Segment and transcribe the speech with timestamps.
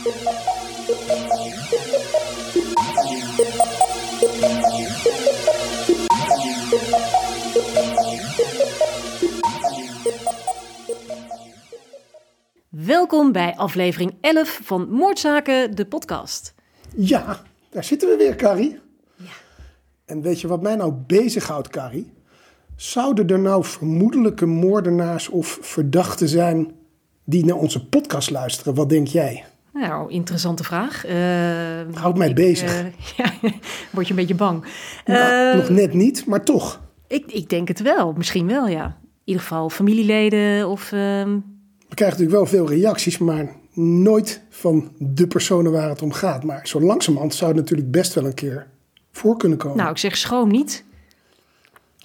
[0.00, 0.12] Welkom
[13.32, 16.54] bij aflevering 11 van Moordzaken, de podcast.
[16.96, 18.78] Ja, daar zitten we weer, Carrie.
[19.16, 19.24] Ja.
[20.04, 22.12] En weet je wat mij nou bezighoudt, Carrie?
[22.76, 26.72] Zouden er nou vermoedelijke moordenaars of verdachten zijn
[27.24, 28.74] die naar onze podcast luisteren?
[28.74, 29.44] Wat denk jij?
[29.72, 31.06] Nou, interessante vraag.
[31.06, 31.12] Uh,
[31.94, 32.80] Houdt mij bezig.
[32.82, 32.86] Uh,
[33.16, 33.32] ja,
[33.90, 34.64] word je een beetje bang?
[35.04, 36.80] Nou, Uh, nog net niet, maar toch.
[37.06, 38.84] Ik, ik denk het wel, misschien wel, ja.
[38.84, 38.92] In
[39.24, 40.92] ieder geval familieleden of...
[40.92, 41.38] ehm,
[41.88, 46.44] We krijgen natuurlijk wel veel reacties, maar nooit van de personen waar het om gaat.
[46.44, 48.66] Maar zo langzamerhand zou het natuurlijk best wel een keer
[49.12, 49.76] voor kunnen komen.
[49.76, 50.84] Nou, ik zeg schroom niet.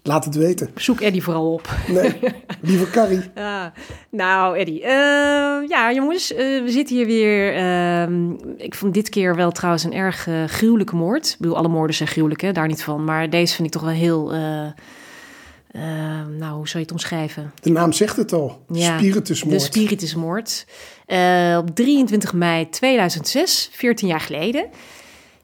[0.07, 0.69] Laat het weten.
[0.75, 1.69] Zoek Eddie vooral op.
[1.87, 2.19] Nee,
[2.61, 3.21] lieve Carrie.
[3.35, 3.65] Ah,
[4.09, 4.81] nou, Eddie.
[4.83, 4.89] eh,
[5.67, 7.55] ja, jongens, eh, we zitten hier weer.
[7.55, 11.29] ehm, ik vond dit keer wel trouwens een erg eh, gruwelijke moord.
[11.29, 13.03] Ik bedoel, alle moorden zijn gruwelijk, hè, daar niet van.
[13.03, 14.31] Maar deze vind ik toch wel heel...
[14.33, 17.51] eh, eh, nou, hoe zou je het omschrijven?
[17.61, 18.61] De naam zegt het al.
[18.71, 19.53] Ja, Spiritusmoord.
[19.59, 20.65] De spiritusmoord.
[21.57, 24.65] Op 23 mei 2006, 14 jaar geleden.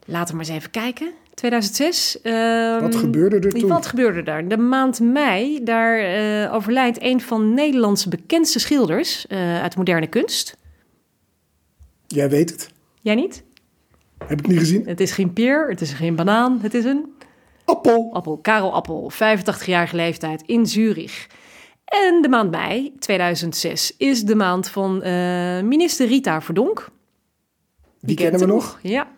[0.04, 1.12] Laten we maar eens even kijken.
[1.42, 2.20] 2006.
[2.20, 3.68] ehm, Wat gebeurde er toen?
[3.68, 4.48] Wat gebeurde daar?
[4.48, 10.06] De maand mei, daar eh, overlijdt een van Nederlands bekendste schilders eh, uit de moderne
[10.06, 10.56] kunst.
[12.06, 12.70] Jij weet het.
[13.00, 13.42] Jij niet?
[14.26, 14.86] Heb ik niet gezien?
[14.86, 17.06] Het is geen peer, het is geen banaan, het is een
[17.64, 18.10] Appel.
[18.12, 18.36] appel.
[18.36, 21.26] Karel Appel, 85-jarige leeftijd in Zurich.
[21.84, 25.12] En de maand mei 2006 is de maand van eh,
[25.62, 26.88] minister Rita Verdonk.
[28.00, 28.78] Die kennen we nog.
[28.82, 29.08] Ja,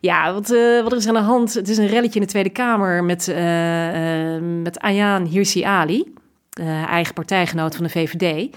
[0.00, 1.54] ja wat, eh, wat er is aan de hand?
[1.54, 6.12] Het is een relletje in de Tweede Kamer met, eh, met Ayaan Hirsi Ali,
[6.88, 8.56] eigen partijgenoot van de VVD.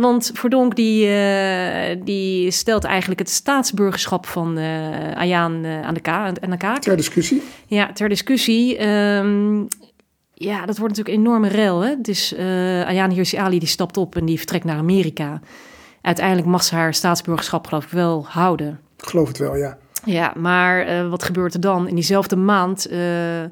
[0.00, 1.08] Want Verdonk die,
[2.04, 4.58] die stelt eigenlijk het staatsburgerschap van
[5.14, 6.82] Ayaan aan, de ka aan de kaak.
[6.82, 7.42] Ter discussie.
[7.66, 8.76] Ja, ter discussie.
[8.76, 9.64] Ehm,
[10.34, 11.80] ja, dat wordt natuurlijk een enorme rel.
[11.80, 11.94] Hè?
[12.36, 15.40] Eh Ayaan Hirsi Ali die stapt op en die vertrekt naar Amerika.
[16.02, 18.80] Uiteindelijk mag ze haar staatsburgerschap geloof ik wel houden.
[18.98, 19.78] Ik geloof het wel, ja.
[20.04, 21.88] Ja, maar eh, wat gebeurt er dan?
[21.88, 23.50] In diezelfde maand eh, eh,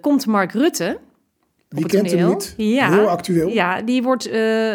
[0.00, 0.98] komt Mark Rutte.
[1.68, 2.54] Wie het kent hem niet?
[2.56, 2.90] Ja.
[2.90, 3.48] Heel actueel.
[3.48, 4.30] Ja, die wordt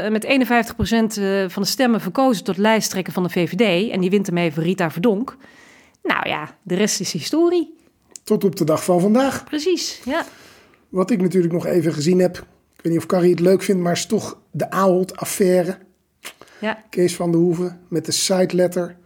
[0.09, 3.91] met 51% eh, van de stemmen verkozen tot lijsttrekker van de VVD.
[3.91, 5.37] En die wint hem even Rita Verdonk.
[6.03, 7.73] Nou ja, de rest is historie.
[8.23, 9.43] Tot op de dag van vandaag.
[9.43, 10.25] Precies, ja.
[10.89, 12.37] Wat ik natuurlijk nog even gezien heb.
[12.37, 15.77] Ik weet niet of Carrie het leuk vindt, maar is toch de Ahold-affaire.
[16.59, 18.97] Ja, Kees van der Hoeven met de siteletter.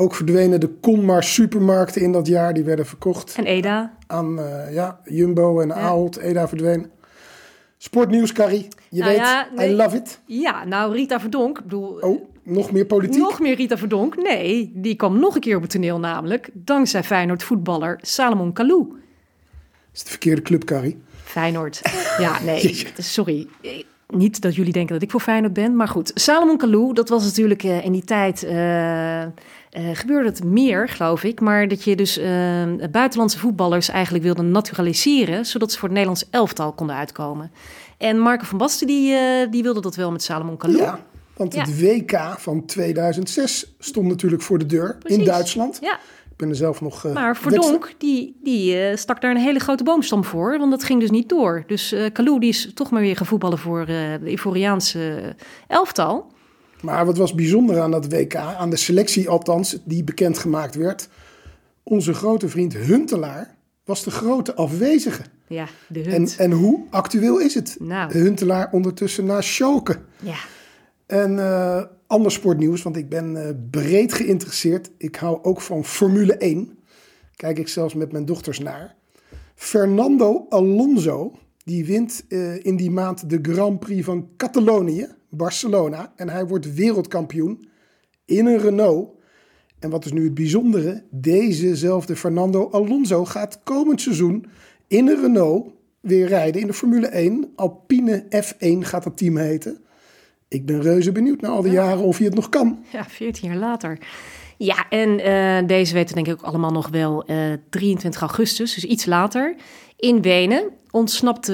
[0.00, 2.54] Ook verdwenen de Conmar supermarkten in dat jaar.
[2.54, 3.96] Die werden verkocht en Eda.
[4.06, 6.16] aan eh, ja, Jumbo en Ahold.
[6.18, 6.90] Eda verdween.
[7.78, 8.68] Sportnieuws, Carrie.
[8.90, 9.70] Je Nou weet, ja, nee.
[9.70, 10.20] I love it.
[10.26, 13.20] Ja, nou Rita Verdonk, ik bedoel, Oh, nog meer politiek?
[13.20, 14.16] nog meer Rita Verdonk.
[14.16, 18.86] Nee, die kwam nog een keer op het toneel namelijk, dankzij Feyenoord voetballer Salomon Kalou.
[18.88, 18.98] Dat
[19.94, 20.98] is de verkeerde club, Carrie.
[21.24, 21.80] Feyenoord.
[22.18, 23.46] Ja, nee, sorry.
[24.10, 26.10] Niet dat jullie denken dat ik voor Feyenoord ben, maar goed.
[26.14, 28.42] Salomon Kalou, dat was natuurlijk eh, in die tijd...
[28.42, 29.30] eh, eh,
[29.92, 31.40] gebeurde het meer, geloof ik.
[31.40, 32.20] Maar dat je dus
[32.90, 35.46] buitenlandse voetballers eigenlijk wilde naturaliseren...
[35.46, 37.50] zodat ze voor het Nederlands elftal konden uitkomen.
[37.98, 39.16] En Marco van Basten, die,
[39.50, 40.78] die wilde dat wel met Salomon Kalou.
[40.82, 41.00] Ja,
[41.36, 41.60] want Ja.
[41.60, 45.24] het WK van 2006 stond natuurlijk voor de deur in.
[45.24, 45.78] Duitsland.
[45.80, 45.98] Ja,
[46.40, 47.04] ben er zelf nog...
[47.04, 50.84] eh, maar Verdonk, die, die eh, stak daar een hele grote boomstam voor, want dat
[50.84, 51.64] ging dus niet door.
[51.66, 55.34] Dus Kalou die is toch maar weer gaan voetballen voor de Ivoriaanse
[55.66, 56.32] elftal.
[56.82, 61.08] Maar wat was bijzonder aan dat WK, aan de selectie althans, die bekendgemaakt werd.
[61.82, 65.22] Onze grote vriend Huntelaar was de grote afwezige.
[65.46, 66.36] Ja, de En, Hunt.
[66.38, 67.76] en hoe actueel is het?
[67.78, 68.12] Nou.
[68.12, 69.98] Huntelaar ondertussen naar Schalke.
[70.22, 70.34] ja.
[71.06, 71.38] En
[72.10, 74.90] ander sportnieuws, want ik ben eh, breed geïnteresseerd.
[74.96, 76.78] Ik hou ook van Formule 1.
[77.36, 78.96] Kijk ik zelfs met mijn dochters naar.
[79.54, 81.32] Fernando Alonso,
[81.64, 86.12] die wint eh, in die maand de Grand Prix van Catalonië, Barcelona.
[86.16, 87.68] En hij wordt wereldkampioen
[88.24, 89.10] in een Renault.
[89.78, 91.02] En wat is nu het bijzondere?
[91.10, 94.46] Dezezelfde Fernando Alonso gaat komend seizoen
[94.86, 97.52] in een Renault weer rijden in de Formule 1.
[97.54, 99.84] Alpine F1 gaat dat team heten.
[100.50, 102.84] Ik ben reuze benieuwd na al die jaren of hij het nog kan.
[102.92, 103.98] ja, 14 jaar later.
[104.56, 107.24] Ja, en eh, deze weten denk ik ook allemaal nog wel.
[107.24, 107.36] eh
[107.70, 109.54] 23 augustus, dus iets later,
[109.96, 111.52] in Wenen ontsnapte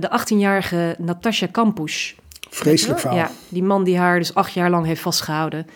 [0.00, 2.14] de 18-jarige Natasja Kampusch.
[2.50, 3.18] Vreselijk verhaal.
[3.18, 5.66] Ja, die man die haar dus acht jaar lang heeft vastgehouden.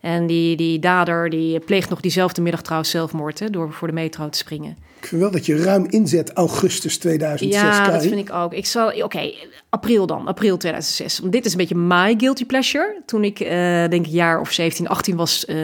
[0.00, 3.94] En die, die dader die pleegt nog diezelfde middag trouwens zelfmoord hè, door voor de
[3.94, 4.76] metro te springen.
[5.00, 8.52] Ik vind wel dat je ruim inzet augustus 2006, Ja, dat vind ik ook.
[8.52, 9.32] Ik zal, oké,
[9.68, 11.18] april dan, april 2006.
[11.18, 13.02] Want dit is een beetje my guilty pleasure.
[13.06, 13.48] Toen ik, eh,
[13.88, 15.56] denk ik, jaar of 17, 18 was, eh,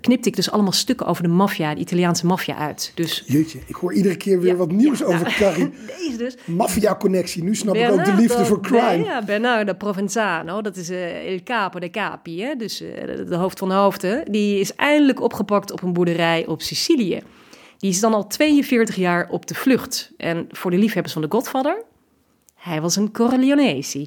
[0.00, 2.92] knipte ik dus allemaal stukken over de maffia, de Italiaanse maffia uit.
[2.94, 5.70] Dus Jeetje, ik hoor iedere keer weer Ja, wat nieuws ja, over nou, Carrie.
[5.86, 6.36] deze dus.
[6.44, 9.04] Maffia-connectie, nu snap ik ook de liefde voor crime.
[9.04, 12.54] Ja, Bernardo Provenzano, dat is eh il capo de capi, hè?
[12.56, 12.78] dus
[13.28, 14.24] de hoofd van de hoofden.
[14.30, 17.20] Die is eindelijk opgepakt op een boerderij op Sicilië.
[17.78, 20.12] Die is dan al 42 jaar op de vlucht.
[20.16, 21.82] En voor de liefhebbers van de Godfather,
[22.54, 24.06] hij was een Corleonesi.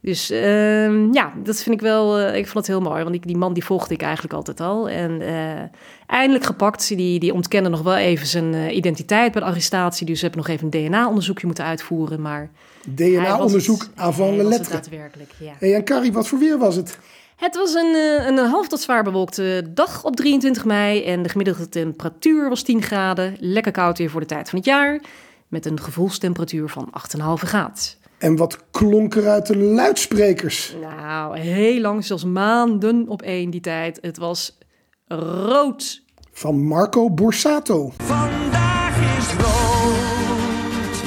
[0.00, 3.02] Dus ehm, ja, dat vind ik wel, eh, ik vond het heel mooi.
[3.02, 4.88] Want ik, die man die volgde ik eigenlijk altijd al.
[4.88, 5.62] En eh,
[6.06, 6.88] eindelijk gepakt.
[6.88, 10.06] Die, die ontkende nog wel even zijn eh, identiteit bij de arrestatie.
[10.06, 12.20] Dus ze hebben nog even een DNA-onderzoekje moeten uitvoeren.
[12.22, 12.50] Maar
[12.88, 14.74] DNA-onderzoek het- avant hij le was het lettre.
[14.90, 15.52] daadwerkelijk, ja.
[15.58, 16.98] Hey, en Carrie, wat voor weer was het?
[17.36, 21.04] Het was een, eh, een half tot zwaar bewolkte dag op 23 mei.
[21.04, 23.36] En de gemiddelde temperatuur was 10 graden.
[23.40, 25.00] Lekker koud weer voor de tijd van het jaar.
[25.48, 27.96] Met een gevoelstemperatuur van 8,5 graad.
[28.18, 30.74] En wat klonk er uit de luidsprekers?
[30.80, 33.98] Nou, heel lang, zelfs maanden op één die tijd.
[34.00, 34.58] Het was
[35.06, 36.02] rood.
[36.32, 37.92] Van Marco Borsato.
[37.96, 41.02] Vandaag is rood,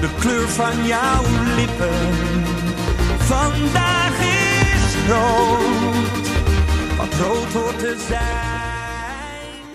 [0.00, 1.22] de kleur van jouw
[1.56, 1.94] lippen.
[3.18, 4.01] Vandaag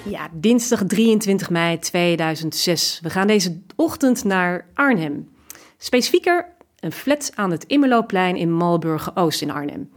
[0.09, 2.99] Ja, dinsdag 23 mei 2006.
[3.03, 5.29] We gaan deze ochtend naar Arnhem.
[5.77, 9.89] Specifieker een flat aan het Immeloplein in Malburgen-Oost in Arnhem.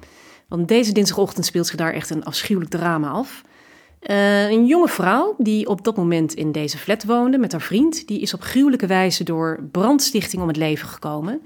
[0.49, 3.43] Want deze dinsdagochtend speelt zich daar echt een afschuwelijk drama af.
[4.01, 8.07] Eh, een jonge vrouw die op dat moment in deze flat woonde met haar vriend...
[8.07, 11.43] die is op gruwelijke wijze door brandstichting om het leven gekomen.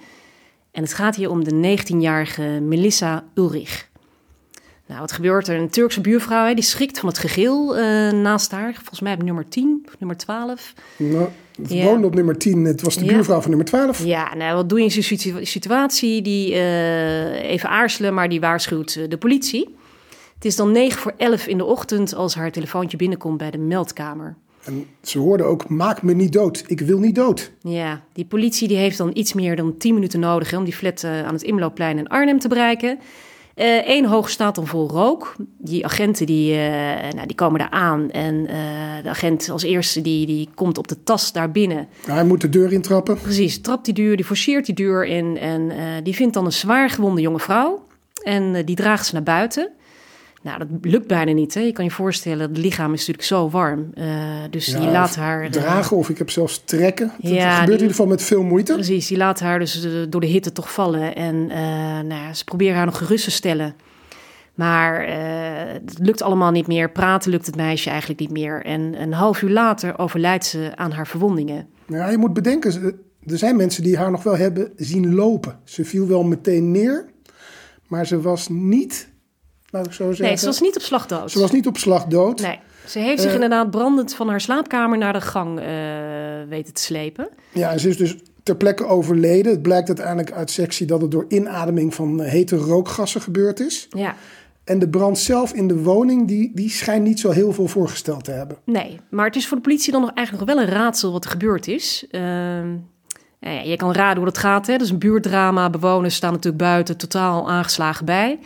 [0.75, 3.89] En het gaat hier om de 19-jarige Melissa Ulrich.
[4.87, 5.57] Nou, wat gebeurt er?
[5.59, 8.75] Een Turkse buurvrouw hè, die schrikt van het gegil eh, naast haar.
[8.75, 10.73] Volgens mij op nummer 10 of nummer 12.
[10.97, 11.29] Nou,
[11.63, 11.85] het Ja.
[11.85, 12.65] woonde op nummer 10.
[12.65, 13.13] Het was de Ja.
[13.13, 14.05] buurvrouw van nummer 12.
[14.05, 16.23] Ja, nou, wat doe je in zo'n situ- situatie?
[16.23, 19.75] Die eh, even aarzelen, maar die waarschuwt eh, de politie.
[20.35, 23.59] Het is dan 9 voor 11 in de ochtend als haar telefoontje binnenkomt bij de
[23.59, 24.37] meldkamer.
[24.65, 26.65] En ze hoorde ook, maak me niet dood.
[26.67, 27.53] Ik wil niet dood.
[27.61, 30.75] Ja, die politie die heeft dan iets meer dan 10 minuten nodig hè, om die
[30.75, 32.99] flat eh, aan het Imloopplein in Arnhem te bereiken.
[33.55, 35.37] Eén hoog staat dan vol rook.
[35.59, 38.11] Die agenten die, eh, nou, die komen daar aan.
[38.11, 38.57] En eh,
[39.03, 41.89] de agent als eerste die, die komt op de tas daar binnen.
[42.07, 43.19] Hij moet de deur intrappen.
[43.19, 45.39] Precies, trapt die deur, die forceert die deur in.
[45.39, 47.87] En eh, die vindt dan een zwaar gewonde jonge vrouw.
[48.23, 49.71] En eh, die draagt ze naar buiten.
[50.45, 51.55] Nou, dat lukt bijna niet.
[51.55, 51.61] Hè?
[51.61, 53.91] Je kan je voorstellen, het lichaam is natuurlijk zo warm.
[53.95, 54.07] Eh,
[54.51, 55.43] dus die Ja, laat of haar...
[55.43, 57.13] eh, Dragen of ik heb zelfs trekken.
[57.21, 58.73] Dat Ja, gebeurt die- in ieder geval met veel moeite.
[58.73, 61.15] Precies, die laat haar dus door de hitte toch vallen.
[61.15, 61.59] En eh,
[62.01, 63.75] nou ja, ze proberen haar nog gerust te stellen.
[64.55, 65.07] Maar
[65.73, 66.91] het lukt allemaal niet meer.
[66.91, 68.65] Praten lukt het meisje eigenlijk niet meer.
[68.65, 71.67] En een half uur later overlijdt ze aan haar verwondingen.
[71.87, 72.95] Ja, je moet bedenken,
[73.27, 75.59] er zijn mensen die haar nog wel hebben zien lopen.
[75.65, 77.07] Ze viel wel meteen neer,
[77.87, 79.09] maar ze was niet,
[79.75, 81.31] laat ik zo zeggen, Nee, ze was niet op slag dood.
[81.31, 82.41] ze was niet op slag dood.
[82.41, 85.67] Nee, ze heeft zich Eh, inderdaad brandend van haar slaapkamer naar de gang eh,
[86.49, 87.29] weten te slepen.
[87.53, 89.53] Ja, en ze is dus ter plekke overleden.
[89.53, 93.87] Het blijkt uiteindelijk uit sectie dat het door inademing van eh, hete rookgassen gebeurd is.
[93.91, 94.15] Ja,
[94.65, 98.25] En de brand zelf in de woning, die, die schijnt niet zo heel veel voorgesteld
[98.25, 98.57] te hebben.
[98.65, 99.01] nee.
[99.11, 101.31] Maar het is voor de politie dan nog eigenlijk nog wel een raadsel wat er
[101.31, 102.07] gebeurd is.
[102.11, 102.69] Ehm,
[103.41, 104.67] nou ja, je kan raden hoe dat gaat.
[104.67, 104.73] Hè?
[104.73, 105.71] Dat is een buurtdrama.
[105.71, 108.39] Bewoners staan natuurlijk buiten totaal aangeslagen bij.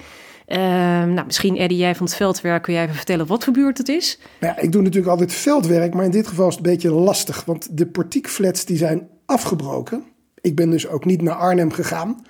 [0.49, 3.79] Ehm, nou, misschien Eddie, jij van het veldwerk, kun jij even vertellen wat voor buurt
[3.79, 4.19] het is?
[4.41, 6.91] Nou ja, ik doe natuurlijk altijd veldwerk, maar in dit geval is het een beetje
[6.91, 7.45] lastig.
[7.45, 10.05] Want de portiekflats die zijn afgebroken.
[10.41, 12.25] Ik ben dus ook niet naar Arnhem gegaan.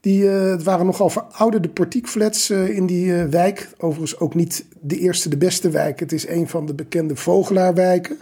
[0.00, 3.68] Die, eh, het waren nogal verouderde portiekflats eh, in die eh, wijk.
[3.78, 6.00] Overigens ook niet de eerste, de beste wijk.
[6.00, 8.18] Het is een van de bekende vogelaarwijken.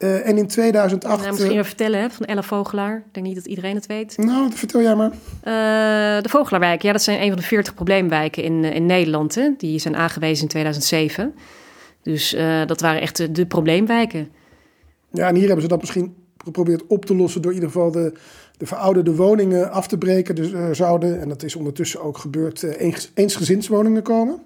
[0.00, 1.16] Eh, en in 2008...
[1.16, 2.96] Nou, misschien eh, even vertellen hè, van Ella Vogelaar.
[2.96, 4.16] Ik denk niet dat iedereen het weet.
[4.16, 5.10] nou, vertel jij maar.
[5.10, 9.34] Eh, de Vogelaarwijk, ja, dat zijn een van de 40 probleemwijken in, in Nederland.
[9.34, 9.50] Hè?
[9.56, 11.34] Die zijn aangewezen in 2007.
[12.02, 14.28] Dus dat waren echt de, de probleemwijken.
[15.10, 16.14] Ja, en hier hebben ze dat misschien
[16.44, 18.12] geprobeerd op te lossen door in ieder geval de,
[18.56, 20.34] de verouderde woningen af te breken.
[20.34, 24.42] Dus er zouden, en dat is ondertussen ook gebeurd, eens- eensgezinswoningen komen.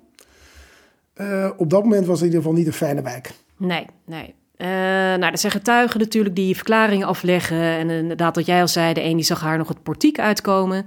[1.56, 3.32] Op dat moment was het in ieder geval niet een fijne wijk.
[3.56, 4.34] Nee, nee.
[4.56, 7.58] Eh, nou, er zijn getuigen natuurlijk die verklaringen afleggen.
[7.58, 10.86] En inderdaad, wat jij al zei, de een die zag haar nog het portiek uitkomen.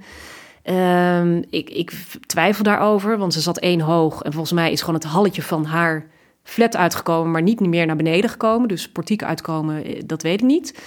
[0.63, 1.91] Ehm, ik, ik
[2.25, 4.21] twijfel daarover, want ze zat één hoog.
[4.21, 6.05] En volgens mij is gewoon het halletje van haar
[6.43, 8.67] flat uitgekomen, maar niet meer naar beneden gekomen.
[8.67, 10.79] Dus portiek uitkomen, eh, dat weet ik niet.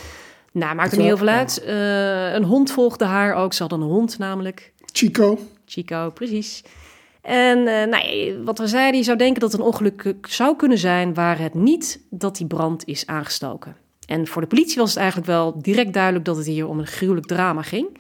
[0.52, 1.62] Nou, maakt er niet heel veel uit.
[1.64, 3.52] Eh, een hond volgde haar ook.
[3.52, 4.72] Ze hadden een hond namelijk.
[4.92, 6.62] Chico, Chico, precies.
[7.22, 10.78] En uh, nou, wat we zeiden, je zou denken dat het een ongeluk zou kunnen
[10.78, 13.76] zijn, waar het niet dat die brand is aangestoken.
[14.06, 16.86] En voor de politie was het eigenlijk wel direct duidelijk dat het hier om een
[16.86, 17.98] gruwelijk drama ging.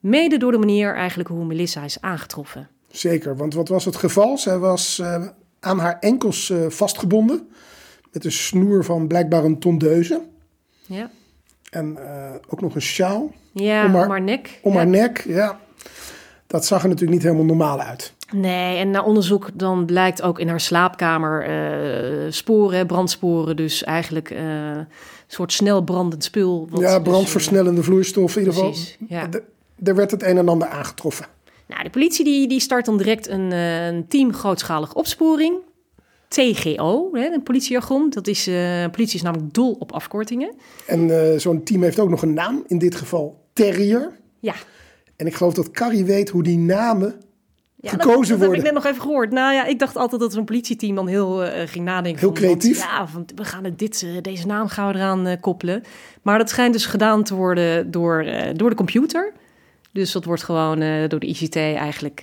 [0.00, 2.68] Mede door de manier eigenlijk hoe Melissa is aangetroffen.
[2.90, 4.38] Zeker, want wat was het geval?
[4.38, 5.26] Zij was uh,
[5.60, 7.48] aan haar enkels uh, vastgebonden
[8.12, 10.22] met een snoer van blijkbaar een tondeuze.
[10.86, 11.10] Ja.
[11.70, 11.98] En
[12.48, 13.32] ook nog een sjaal.
[13.52, 14.58] Ja, om haar, om haar nek.
[14.62, 14.78] Om ja.
[14.78, 15.60] haar nek, ja.
[16.46, 18.12] Dat zag er natuurlijk niet helemaal normaal uit.
[18.34, 23.56] Nee, en na onderzoek dan blijkt ook in haar slaapkamer uh, sporen, brandsporen.
[23.56, 24.86] Dus eigenlijk uh, een
[25.26, 26.66] soort snel brandend spul.
[26.70, 28.74] Wat ja, brandversnellende dus, vloeistof in ieder geval.
[29.08, 29.28] Ja.
[29.82, 31.26] Er werd het een en ander aangetroffen.
[31.66, 35.54] Nou, de politie die, die start dan direct een, een team grootschalige opsporing.
[36.28, 38.10] TGO, hè, een politiejargon.
[38.10, 40.54] Dat is, uh, politie is namelijk dol op afkortingen.
[40.86, 44.10] En uh, zo'n team heeft ook nog een naam, in dit geval Terrier.
[44.40, 44.54] Ja.
[45.16, 47.14] En ik geloof dat Carrie weet hoe die namen
[47.82, 48.48] ja, gekozen dat, dat worden.
[48.48, 49.30] heb ik net nog even gehoord.
[49.30, 52.20] Nou ja, ik dacht altijd dat zo'n politieteam dan heel uh, ging nadenken.
[52.20, 52.78] Heel van, creatief.
[52.78, 55.82] Want, ja, want we gaan het dit, deze naam gaan we eraan uh, koppelen.
[56.22, 59.32] Maar dat schijnt dus gedaan te worden door, door de computer.
[59.92, 62.20] Dus dat wordt gewoon door de ICT eigenlijk.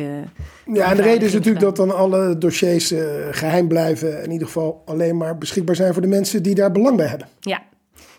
[0.73, 2.93] Ja, en de reden is natuurlijk dat dan alle dossiers
[3.31, 4.23] geheim blijven.
[4.23, 7.27] In ieder geval alleen maar beschikbaar zijn voor de mensen die daar belang bij hebben.
[7.39, 7.61] Ja.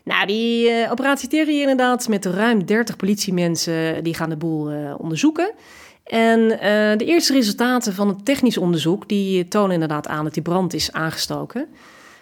[0.04, 5.52] Nou, die uh, operatie Terry inderdaad met ruim 30 politiemensen, die gaan de boel onderzoeken.
[6.04, 6.48] En
[6.98, 10.92] de eerste resultaten van het technisch onderzoek, die tonen inderdaad aan dat die brand is
[10.92, 11.68] aangestoken.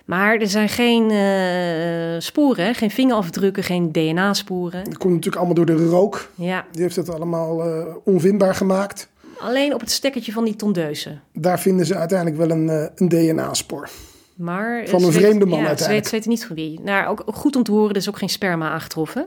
[0.09, 4.85] Maar er zijn geen uh, sporen, geen vingerafdrukken, geen DNA-sporen.
[4.85, 6.31] Dat komt natuurlijk allemaal door de rook.
[6.35, 6.67] Ja.
[6.73, 9.09] Die heeft het allemaal uh, onvindbaar gemaakt.
[9.39, 11.19] Alleen op het stekkertje van die tondeuze.
[11.33, 13.89] Daar vinden ze uiteindelijk wel een, een DNA-spoor.
[14.35, 16.07] Maar van een vreemde man ja, uiteindelijk.
[16.07, 16.81] Ze weten niet van wie.
[16.81, 19.27] Nou, ook, ook goed om te horen, er is ook geen sperma aangetroffen.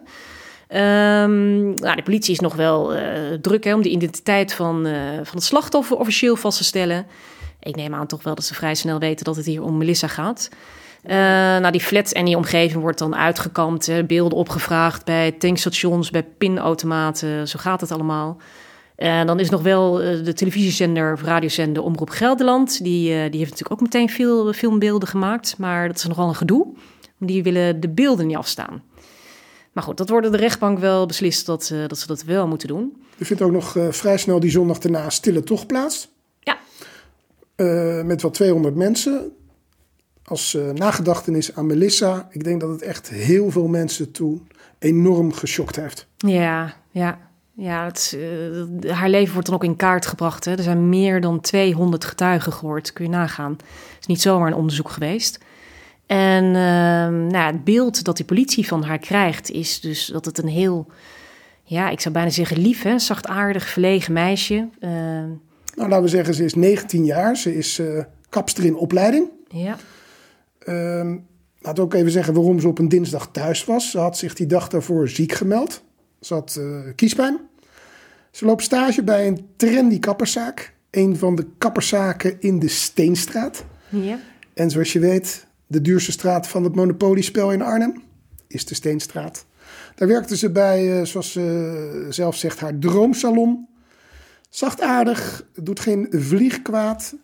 [0.74, 2.94] Um, nou, de politie is nog wel
[3.42, 4.88] druk hè, om de identiteit van,
[5.24, 7.06] van het slachtoffer officieel vast te stellen.
[7.60, 10.08] Ik neem aan toch wel dat ze vrij snel weten dat het hier om Melissa
[10.08, 10.50] gaat.
[11.06, 14.08] Uh, die flat en die omgeving wordt dan uitgekampt.
[14.08, 17.48] Beelden opgevraagd bij tankstations, bij pinautomaten.
[17.48, 18.38] Zo gaat het allemaal.
[18.96, 22.84] En dan is nog wel de televisiezender of radiozender Omroep Gelderland.
[22.84, 25.58] Die, die heeft natuurlijk ook meteen veel filmbeelden gemaakt.
[25.58, 26.68] Maar dat is nogal een gedoe.
[27.18, 28.84] Die willen de beelden niet afstaan.
[29.72, 33.04] Maar goed, dat wordt de rechtbank wel beslist dat, dat ze dat wel moeten doen.
[33.18, 36.10] Er vindt ook nog vrij snel die zondag daarna stille tocht plaats.
[36.40, 36.58] Ja.
[37.56, 39.32] Uh, met wel 200 mensen.
[40.24, 42.28] Als uh, nagedachtenis aan Melissa.
[42.32, 44.48] Ik denk dat het echt heel veel mensen toen
[44.80, 46.08] enorm geschokt heeft.
[46.18, 47.30] Ja, ja.
[47.54, 50.46] Ja, het, uh, haar leven wordt dan ook in kaart gebracht.
[50.46, 50.52] Hè.
[50.52, 52.94] Er zijn meer dan 200 getuigen gehoord.
[52.94, 53.52] Kun je nagaan.
[53.52, 55.40] Het is niet zomaar een onderzoek geweest.
[56.12, 59.52] En uh, nou, het beeld dat die politie van haar krijgt...
[59.52, 60.88] is dus dat het een heel,
[61.64, 62.82] ja, ik zou bijna zeggen lief...
[62.82, 64.70] Hè, zachtaardig, verlegen meisje...
[65.76, 67.38] Nou, laten we zeggen, ze is 19 jaar.
[67.38, 69.30] Ze is uh, kapster in opleiding.
[69.48, 69.78] Ja.
[71.60, 73.92] Laten we ook even zeggen waarom ze op een dinsdag thuis was.
[73.92, 75.84] Ze had zich die dag daarvoor ziek gemeld.
[76.20, 77.40] Ze had uh, kiespijn.
[78.32, 80.74] Ze loopt stage bij een trendy kapperszaak.
[80.90, 83.64] Een van de kapperszaken in de Steenstraat.
[83.90, 84.20] Ja.
[84.54, 88.02] En zoals je weet, de duurste straat van het monopoliespel in Arnhem
[88.48, 89.46] is de Steenstraat.
[89.96, 93.68] Daar werkte ze bij, uh, zoals ze zelf zegt, haar droomsalon.
[94.50, 97.16] Zachtaardig, doet geen vlieg kwaad.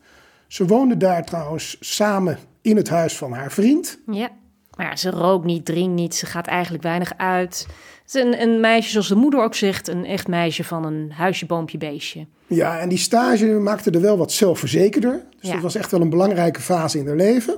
[0.47, 3.99] Ze woonde daar trouwens samen in het huis van haar vriend.
[4.11, 4.29] Ja,
[4.77, 7.67] maar ze rookt niet, drinkt niet, ze gaat eigenlijk weinig uit.
[8.03, 11.11] Het is een, een meisje, zoals de moeder ook zegt, een echt meisje van een
[11.11, 12.27] huisje, boompje, beestje.
[12.47, 15.11] Ja, en die stage maakte er wel wat zelfverzekerder.
[15.39, 15.53] Dus Ja.
[15.53, 17.55] dat was echt wel een belangrijke fase in haar leven.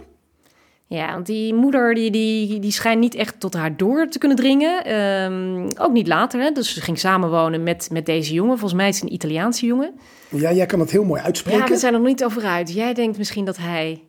[0.91, 4.37] Ja, want die moeder die, die, die schijnt niet echt tot haar door te kunnen
[4.37, 4.83] dringen.
[4.85, 6.51] Ehm, ook niet later, hè?
[6.51, 8.57] dus ze ging samenwonen met, met deze jongen.
[8.57, 9.93] Volgens mij is het een Italiaanse jongen.
[10.29, 11.67] Ja, jij kan het heel mooi Ja, uitspreken.
[11.67, 12.73] we zijn er nog niet over uit.
[12.73, 14.03] Jij denkt misschien dat hij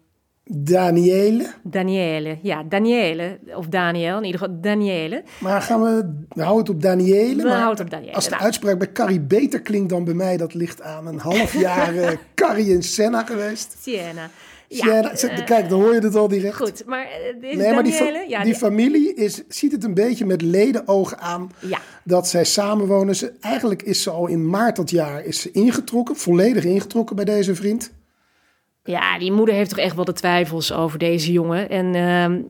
[0.44, 1.46] Daniele.
[1.62, 5.22] Daniele, ja, Daniele, of Daniel, in ieder geval Daniele.
[5.38, 7.42] Maar gaan we, we houden het op Daniele.
[7.42, 8.14] We houden het op Daniele.
[8.14, 8.42] Als de Nou.
[8.42, 12.16] uitspraak bij Carrie beter klinkt dan bij mij, dat ligt aan een half jaar eh,
[12.34, 13.76] Carrie in Senna geweest.
[13.80, 14.30] Siena.
[14.72, 16.56] Sienna, eh, kijk, dan hoor je het al direct.
[16.56, 17.04] Goed, maar
[17.40, 21.18] eh, Nee, maar die, fa- ja, die familie is, ziet het een beetje met ledenogen
[21.18, 21.78] aan Ja.
[22.04, 23.16] dat zij samenwonen.
[23.16, 27.24] Ze, eigenlijk is ze al in maart dat jaar is ze ingetrokken, volledig ingetrokken bij
[27.24, 27.92] deze vriend.
[28.84, 31.68] ja, die moeder heeft toch echt wel de twijfels over deze jongen.
[31.68, 32.42] En ehm,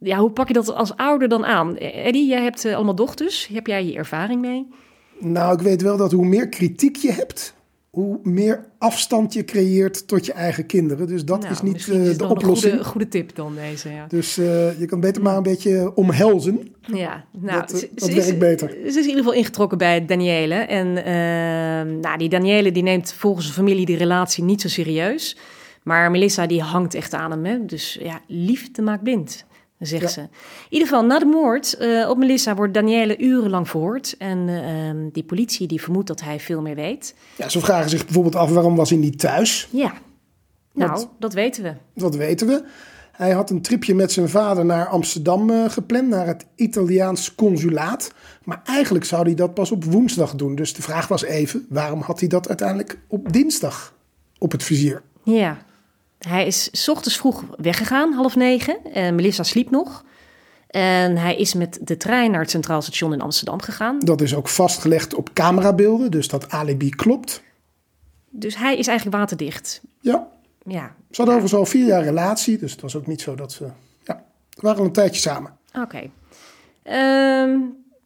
[0.00, 1.76] ja, hoe pak je dat als ouder dan aan?
[1.76, 3.48] Eh, Eddie, jij hebt allemaal dochters.
[3.52, 4.66] Heb jij hier ervaring mee?
[5.18, 7.54] Nou, ik weet wel dat hoe meer kritiek je hebt,
[7.90, 11.06] hoe meer afstand je creëert tot je eigen kinderen.
[11.06, 12.72] Dus dat Nou, is niet is het de dan een oplossing.
[12.72, 14.06] goede, goede tip dan deze, ja.
[14.08, 16.74] Dus eh, je kan beter maar een beetje omhelzen.
[16.80, 18.68] Ja, nou, Dat, eh, ze- dat ze werkt is, beter.
[18.70, 20.54] Ze is in ieder geval ingetrokken bij Daniele.
[20.54, 25.36] En ehm, nou, die Daniele die neemt volgens de familie die relatie niet zo serieus.
[25.82, 27.44] Maar Melissa die hangt echt aan hem.
[27.44, 27.64] Hè?
[27.66, 29.44] Dus ja, liefde maakt blind,
[29.78, 30.08] zegt Ja.
[30.08, 30.20] ze.
[30.20, 30.28] In
[30.68, 34.14] ieder geval, na de moord eh, op Melissa wordt Daniele urenlang verhoord.
[34.18, 37.14] En eh, ehm, die politie die vermoedt dat hij veel meer weet.
[37.36, 39.68] Ja, ze vragen zich bijvoorbeeld af waarom was hij niet thuis.
[39.70, 39.92] Ja,
[40.72, 41.72] nou, Want- dat weten we.
[41.94, 42.64] Dat weten we.
[43.12, 48.12] Hij had een tripje met zijn vader naar Amsterdam eh, gepland, naar het Italiaans consulaat.
[48.44, 50.54] Maar eigenlijk zou hij dat pas op woensdag doen.
[50.54, 53.94] Dus de vraag was even, waarom had hij dat uiteindelijk op dinsdag
[54.38, 55.02] op het vizier?
[55.22, 55.58] Ja,
[56.18, 58.78] hij is 's ochtends vroeg weggegaan, half negen.
[58.92, 60.04] En Melissa sliep nog.
[60.68, 63.98] En hij is met de trein naar het Centraal Station in Amsterdam gegaan.
[63.98, 67.42] Dat is ook vastgelegd op camerabeelden, dus dat alibi klopt.
[68.30, 69.80] Dus hij is eigenlijk waterdicht.
[70.00, 70.28] Ja,
[70.64, 73.52] Ja, ze hadden overigens al vier jaar relatie, dus het was ook niet zo dat
[73.52, 73.66] ze...
[74.04, 74.24] Ja,
[74.60, 75.52] waren al een tijdje samen.
[75.82, 76.10] oké.
[76.82, 77.58] Ehm,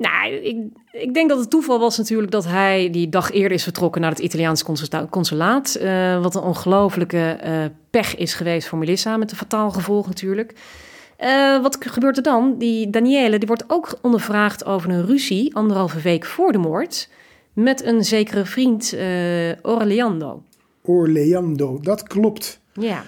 [0.02, 0.56] nou, ik,
[0.92, 4.10] ik denk dat het toeval was natuurlijk dat hij die dag eerder is vertrokken naar
[4.10, 5.74] het Italiaanse consula- consulaat.
[5.74, 10.54] Eh, wat een ongelofelijke eh, pech is geweest voor Melissa, met een fataal gevolg natuurlijk.
[11.16, 12.58] Eh, wat gebeurt er dan?
[12.58, 17.08] Die Daniele die wordt ook ondervraagd over een ruzie anderhalve week voor de moord
[17.52, 18.96] met een zekere vriend
[19.62, 20.42] Orleando.
[20.82, 22.60] Orleando, dat klopt.
[22.72, 23.04] Ja,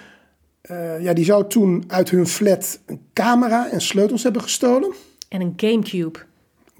[1.00, 4.92] ja, die zou toen uit hun flat een camera en sleutels hebben gestolen.
[5.28, 6.18] en een Gamecube.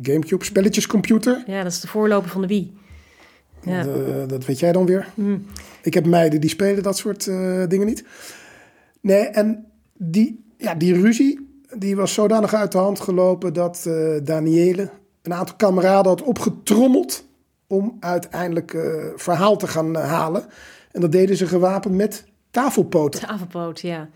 [0.03, 1.43] Gamecube, spelletjescomputer.
[1.47, 2.77] Ja, dat is de voorloper van de Wii.
[3.63, 3.87] Ja.
[4.27, 5.09] Dat weet jij dan weer.
[5.83, 8.05] Ik heb meiden die spelen dat soort eh, dingen niet.
[9.01, 11.49] Nee, en die, ja, die ruzie
[11.79, 14.91] die was zodanig uit de hand gelopen dat eh Daniele
[15.23, 17.25] een aantal kameraden had opgetrommeld
[17.67, 18.83] om uiteindelijk eh,
[19.17, 20.45] verhaal te gaan halen.
[20.93, 23.21] En dat deden ze gewapend met tafelpoten.
[23.21, 24.09] Tafelpoot, ja.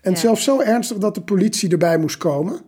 [0.00, 0.18] En Ja.
[0.18, 2.60] zelfs zo ernstig dat de politie erbij moest komen.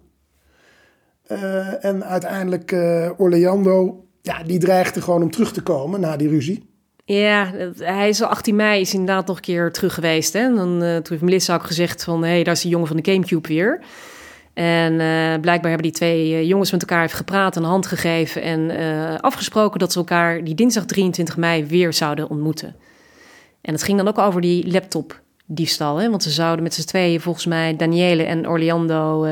[1.26, 6.28] Eh, en uiteindelijk eh Orlando, ja, die dreigde gewoon om terug te komen na die
[6.28, 6.74] ruzie.
[7.04, 10.32] Ja, hij is al 18 mei is inderdaad nog een keer terug geweest.
[10.32, 10.40] Hè?
[10.40, 12.22] En dan, eh, toen heeft Melissa ook gezegd van...
[12.22, 13.80] hé, hey, daar is die jongen van de Gamecube weer.
[14.54, 14.96] En
[15.40, 17.56] blijkbaar hebben die twee jongens met elkaar even gepraat...
[17.56, 18.70] en een hand gegeven en
[19.20, 19.78] afgesproken...
[19.78, 22.76] dat ze elkaar die dinsdag 23 mei weer zouden ontmoeten.
[23.60, 25.96] En het ging dan ook over die laptop-diefstal.
[25.96, 26.10] Hè?
[26.10, 27.76] Want ze zouden met z'n tweeën volgens mij...
[27.76, 29.26] Daniele en Orlando...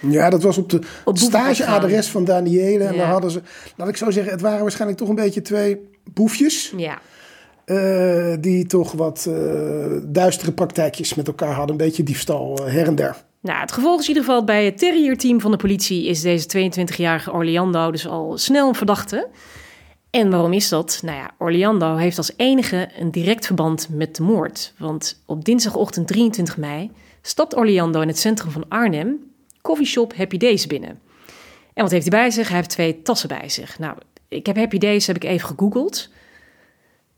[0.00, 2.84] Ja, dat was op de Op stageadres van Daniele.
[2.84, 2.98] En Ja.
[2.98, 3.42] daar hadden ze,
[3.76, 6.72] laat ik zo zeggen, het waren waarschijnlijk toch een beetje twee boefjes.
[6.76, 6.98] ja,
[7.64, 9.34] eh, die toch wat eh,
[10.04, 11.70] duistere praktijkjes met elkaar hadden.
[11.70, 13.16] Een beetje diefstal eh, her en der.
[13.42, 16.70] Nou, het gevolg is in ieder geval bij het terrierteam van de politie is deze
[16.70, 19.28] 22-jarige Orlando dus al snel een verdachte.
[20.10, 21.00] En waarom is dat?
[21.04, 24.72] Nou ja, Orlando heeft als enige een direct verband met de moord.
[24.78, 26.90] Want op dinsdagochtend 23 mei
[27.22, 29.29] stapt Orlando in het centrum van Arnhem,
[29.62, 31.00] coffeeshop Happy Days binnen.
[31.74, 32.48] En wat heeft hij bij zich?
[32.48, 33.78] Hij heeft twee tassen bij zich.
[33.78, 33.96] Nou,
[34.28, 36.08] ik heb Happy Days heb ik even gegoogeld.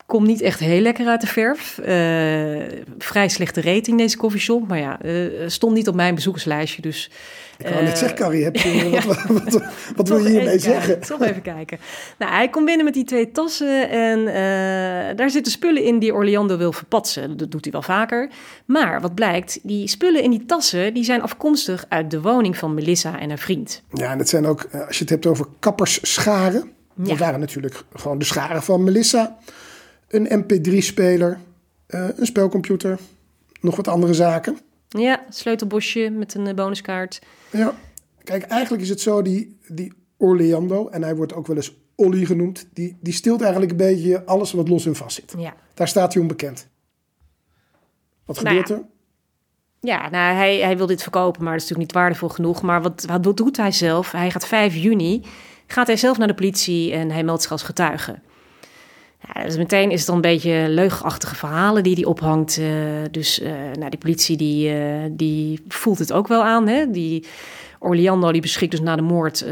[0.06, 1.78] Komt niet echt heel lekker uit de verf.
[1.78, 1.96] Eh,
[2.98, 4.68] vrij slechte rating deze coffeeshop.
[4.68, 5.14] Maar ja, eh,
[5.46, 6.82] stond niet op mijn bezoekerslijstje.
[6.82, 7.10] Dus
[7.58, 9.62] Ik wou net Eh, zeggen, Carrie, heb je, wat, wat, wat,
[9.96, 11.00] wat wil je hiermee zeggen?
[11.00, 11.78] Toch even kijken.
[12.18, 14.24] Nou, hij komt binnen met die twee tassen en
[15.16, 17.36] daar zitten spullen in die Orlando wil verpatsen.
[17.36, 18.28] Dat doet hij wel vaker.
[18.64, 22.74] Maar wat blijkt, die spullen in die tassen die zijn afkomstig uit de woning van
[22.74, 23.82] Melissa en haar vriend.
[23.92, 26.70] Ja, en het zijn ook, als je het hebt over kappersscharen.
[27.02, 27.08] Ja.
[27.08, 29.36] Dat waren natuurlijk gewoon de scharen van Melissa.
[30.12, 31.38] Een mp3-speler,
[31.86, 32.98] eh, een spelcomputer,
[33.60, 34.58] nog wat andere zaken.
[34.88, 37.22] Ja, sleutelbosje met een eh, bonuskaart.
[37.50, 37.74] Ja,
[38.24, 42.24] kijk, eigenlijk is het zo, die, die Orlando, en hij wordt ook wel eens Olly
[42.24, 45.34] genoemd, die, die stilt eigenlijk een beetje alles wat los en vast zit.
[45.38, 45.54] Ja.
[45.74, 46.68] Daar staat hij onbekend.
[48.24, 48.74] Wat Nou gebeurt ja.
[48.74, 48.82] er?
[49.80, 52.62] Ja, nou, hij, hij wil dit verkopen, maar dat is natuurlijk niet waardevol genoeg.
[52.62, 54.10] Maar wat, wat doet hij zelf?
[54.10, 55.22] Hij gaat 5 juni,
[55.66, 58.18] gaat hij zelf naar de politie en hij meldt zich als getuige.
[59.34, 62.58] Ja, dus meteen is het dan een beetje leugenachtige verhalen die hij ophangt.
[62.58, 62.66] eh,
[63.10, 66.68] dus eh, nou, die politie die, eh, die voelt het ook wel aan.
[66.68, 66.90] Hè?
[66.90, 67.26] Die
[67.78, 69.44] Orlando die beschikt dus na de moord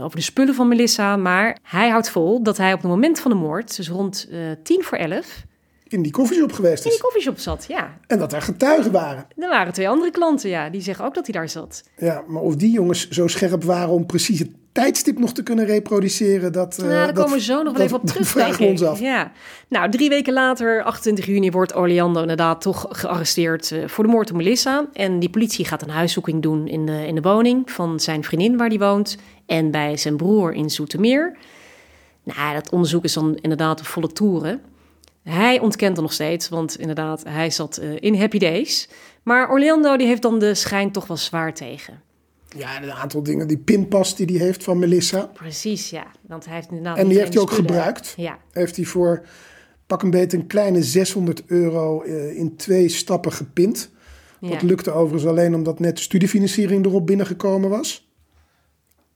[0.00, 1.16] over de spullen van Melissa.
[1.16, 4.28] Maar hij houdt vol dat hij op het moment van de moord, dus rond
[4.62, 5.44] tien voor elf,
[5.88, 7.00] In die koffieshop geweest in die is.
[7.00, 7.64] koffieshop zat.
[7.68, 9.26] Ja, En dat er getuigen waren.
[9.36, 11.82] er waren twee andere klanten, ja, die zeggen ook dat hij daar zat.
[11.96, 14.50] Ja, maar of die jongens zo scherp waren om precies het
[14.82, 17.82] tijdstip nog te kunnen reproduceren, dat, eh, Nou, daar dat- komen we zo nog wel
[17.86, 18.28] even op terug.
[18.28, 19.00] vragen ons af.
[19.00, 19.32] Ja.
[19.68, 24.30] Nou, drie weken later, 28 juni, wordt Orlando inderdaad toch gearresteerd eh, voor de moord
[24.30, 24.86] op Melissa.
[24.92, 28.56] En die politie gaat een huiszoeking doen in de, in de woning van zijn vriendin
[28.56, 29.16] waar hij woont.
[29.46, 31.36] En bij zijn broer in Zoetermeer.
[32.24, 34.60] Nou, dat onderzoek is dan inderdaad op volle toeren.
[35.22, 38.88] Hij ontkent er nog steeds, want inderdaad, hij zat eh, in Happy Days.
[39.22, 42.00] Maar Orlando die heeft dan de schijn toch wel zwaar tegen.
[42.56, 43.48] Ja, en een aantal dingen.
[43.48, 45.30] Die pinpas die hij heeft van Melissa.
[45.32, 46.06] Precies, ja.
[46.28, 47.66] Want hij heeft inderdaad En die heeft hij ook spullen.
[47.70, 48.14] gebruikt.
[48.16, 49.26] Ja, Heeft hij voor
[49.86, 53.90] pak een beetje een kleine 600 euro eh, in twee stappen gepind.
[54.40, 54.48] ja.
[54.48, 58.08] Dat lukte overigens alleen omdat net de studiefinanciering erop binnengekomen was.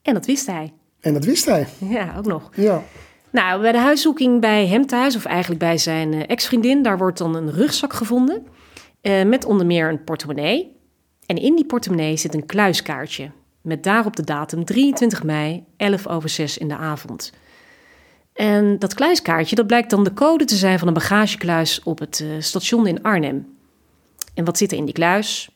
[0.03, 0.73] En dat wist hij.
[1.01, 1.66] En dat wist hij.
[1.88, 2.51] Ja, ook nog.
[2.55, 2.83] Ja.
[3.31, 7.18] Nou, bij de huiszoeking bij hem thuis, of eigenlijk bij zijn eh, ex-vriendin, daar wordt
[7.18, 8.47] dan een rugzak gevonden.
[9.01, 10.77] eh, met onder meer een portemonnee.
[11.33, 13.31] En in die portemonnee zit een kluiskaartje.
[13.61, 17.33] Met daarop de datum 23 mei, 11 over 6 in de avond.
[18.33, 22.21] En dat kluiskaartje, dat blijkt dan de code te zijn van een bagagekluis op het
[22.21, 23.57] eh, station in Arnhem.
[24.35, 25.51] En wat zit er in die kluis?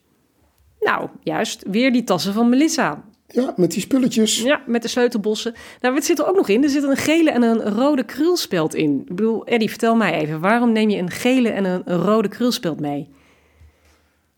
[0.80, 3.04] Nou, juist, weer die tassen van Melissa.
[3.26, 4.42] ja, met die spulletjes.
[4.42, 5.54] Ja, met de sleutelbossen.
[5.80, 6.62] Nou, wat zit er ook nog in?
[6.62, 9.00] Er zit een gele en een rode krulspeld in.
[9.00, 10.40] Ik bedoel, Eddie, vertel mij even.
[10.40, 13.08] Waarom neem je een gele en een, een rode krulspeld mee?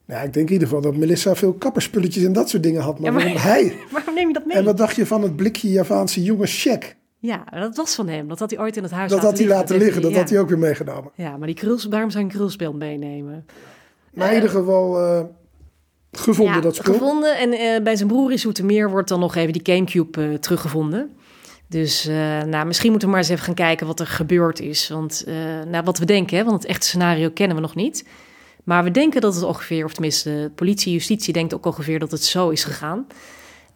[0.09, 2.99] Nou, ik denk in ieder geval dat Melissa veel kapperspulletjes en dat soort dingen had.
[2.99, 3.77] Maar, Ja, maar- waarom hij?
[3.91, 4.57] Waarom neem je dat mee?
[4.57, 6.97] En wat dacht je van het blikje Javaanse jongens check?
[7.19, 8.29] Ja, dat was van hem.
[8.29, 10.03] Dat had hij ooit in het huis Dat had hij laten liggen.
[10.03, 10.17] Dat ja.
[10.19, 11.11] had hij ook weer meegenomen.
[11.15, 13.47] Ja, maar die kruls, waarom een krulspeld meenemen?
[14.15, 15.21] Maar in ieder geval eh,
[16.13, 16.93] gevonden ja, dat spul.
[16.93, 17.39] gevonden.
[17.39, 21.11] En eh, bij zijn broer in Zoetermeer wordt dan nog even die Gamecube eh, teruggevonden.
[21.69, 24.89] Dus eh, nou, misschien moeten we maar eens even gaan kijken wat er gebeurd is.
[24.89, 25.35] Want eh,
[25.67, 28.05] nou, wat we denken, hè, want het echte scenario kennen we nog niet.
[28.69, 32.11] Maar we denken dat het ongeveer, of tenminste de politie, justitie denkt ook ongeveer dat
[32.11, 33.07] het zo is gegaan.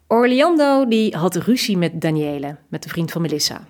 [0.07, 3.67] Orlando die had ruzie met Daniele, met de vriend van Melissa.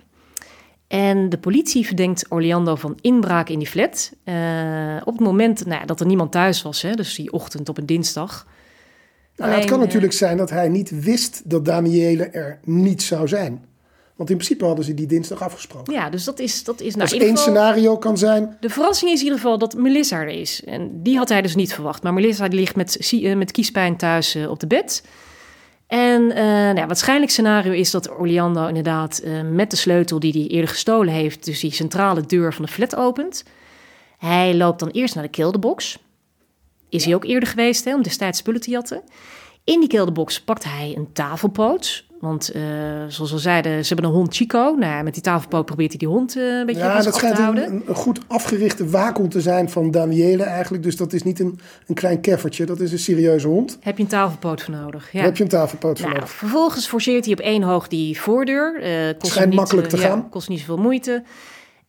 [0.86, 4.12] En de politie verdenkt Orlando van inbraak in die flat.
[4.24, 7.68] eh, op het moment nou, ja, dat er niemand thuis was, hè, dus die ochtend
[7.68, 8.46] op een dinsdag.
[9.36, 13.28] Nou, het kan eh, natuurlijk zijn dat hij niet wist dat Daniele er niet zou
[13.28, 13.64] zijn.
[14.16, 15.92] Want in principe hadden ze die dinsdag afgesproken.
[15.92, 19.24] Ja, dus dat is, dat is nou, één scenario kan zijn, De verrassing is in
[19.24, 20.64] ieder geval dat Melissa er is.
[20.64, 22.02] En die had hij dus niet verwacht.
[22.02, 25.04] Maar Melissa die ligt met, eh, met kiespijn thuis eh, op de bed.
[25.86, 29.22] En eh nou ja, waarschijnlijk scenario is dat Orlando inderdaad
[29.52, 31.44] met de sleutel die hij eerder gestolen heeft...
[31.44, 33.44] dus die centrale deur van de flat opent.
[34.18, 35.98] Hij loopt dan eerst naar de kelderbox.
[36.88, 39.02] Is hij ook eerder geweest hè, om destijds spullen te jatten.
[39.64, 42.03] In die kelderbox pakt hij een tafelpoot.
[42.24, 42.62] Want eh,
[43.08, 44.74] zoals we zeiden, ze hebben een hond Chico.
[44.78, 47.18] Nou, ja, met die tafelpoot probeert hij die hond eh, een beetje ja, dat te
[47.18, 47.66] schijnt houden.
[47.66, 50.82] een, een goed afgerichte waakhond te zijn van Daniele eigenlijk.
[50.82, 53.78] Dus dat is niet een, een klein keffertje, dat is een serieuze hond.
[53.80, 55.12] Heb je een tafelpoot voor nodig?
[55.12, 55.22] Ja.
[55.22, 56.34] Heb je een tafelpoot voor Nou, nodig.
[56.34, 58.80] vervolgens forceert hij op één hoog die voordeur.
[58.82, 60.28] Eh, kost Schijnt niet, makkelijk te gaan.
[60.28, 61.22] kost niet zoveel moeite.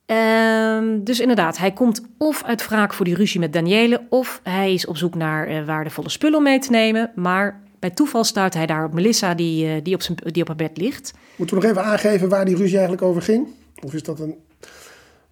[0.06, 4.02] Ehm, dus inderdaad, hij komt of uit wraak voor die ruzie met Daniele...
[4.10, 7.12] of hij is op zoek naar waardevolle spullen om mee te nemen.
[7.16, 10.48] Maar bij toeval stuit hij daar op Melissa die, eh, die, op, zijn, die op
[10.48, 11.14] haar bed ligt.
[11.36, 13.48] Moeten we nog even aangeven waar die ruzie eigenlijk over ging?
[13.84, 14.36] Of is dat een...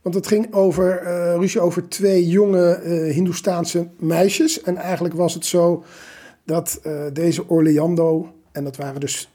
[0.01, 4.61] Want het ging over eh, ruzie over twee jonge eh Hindoestaanse meisjes.
[4.61, 5.83] En eigenlijk was het zo
[6.45, 6.81] dat
[7.13, 9.29] deze Orlando, en dat waren dus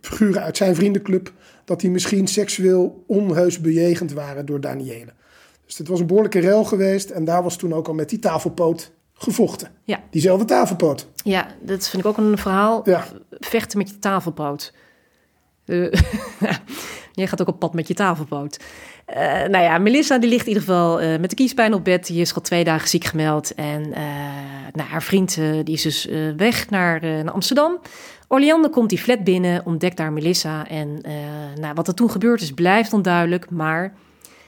[0.00, 1.32] figuren uit zijn vriendenclub,
[1.64, 5.12] dat die misschien seksueel onheus bejegend waren door Daniele.
[5.66, 8.18] Dus het was een behoorlijke rel geweest en daar was toen ook al met die
[8.18, 9.70] tafelpoot gevochten.
[9.84, 10.00] Ja.
[10.10, 11.08] Diezelfde tafelpoot.
[11.24, 12.80] Ja, dat vind ik ook een verhaal.
[12.84, 13.06] Ja.
[13.30, 14.72] Vechten met je tafelpoot.
[15.64, 15.92] Eh,
[17.12, 18.58] jij gaat ook op pad met je tafelpoot.
[19.10, 22.06] Eh, nou ja, Melissa die ligt in ieder geval eh, met de kiespijn op bed.
[22.06, 23.54] Die is al twee dagen ziek gemeld.
[23.54, 24.02] En eh,
[24.72, 27.78] nou, haar vriend die is dus weg naar, naar Amsterdam.
[28.28, 30.68] Orlando komt die flat binnen, ontdekt daar Melissa.
[30.68, 31.00] En
[31.60, 33.50] nou, wat er toen gebeurd is, blijft onduidelijk.
[33.50, 33.94] Maar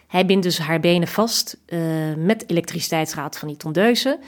[0.06, 1.58] hij bindt dus haar benen vast
[2.16, 4.18] met elektriciteitsraad van die tondeuzen.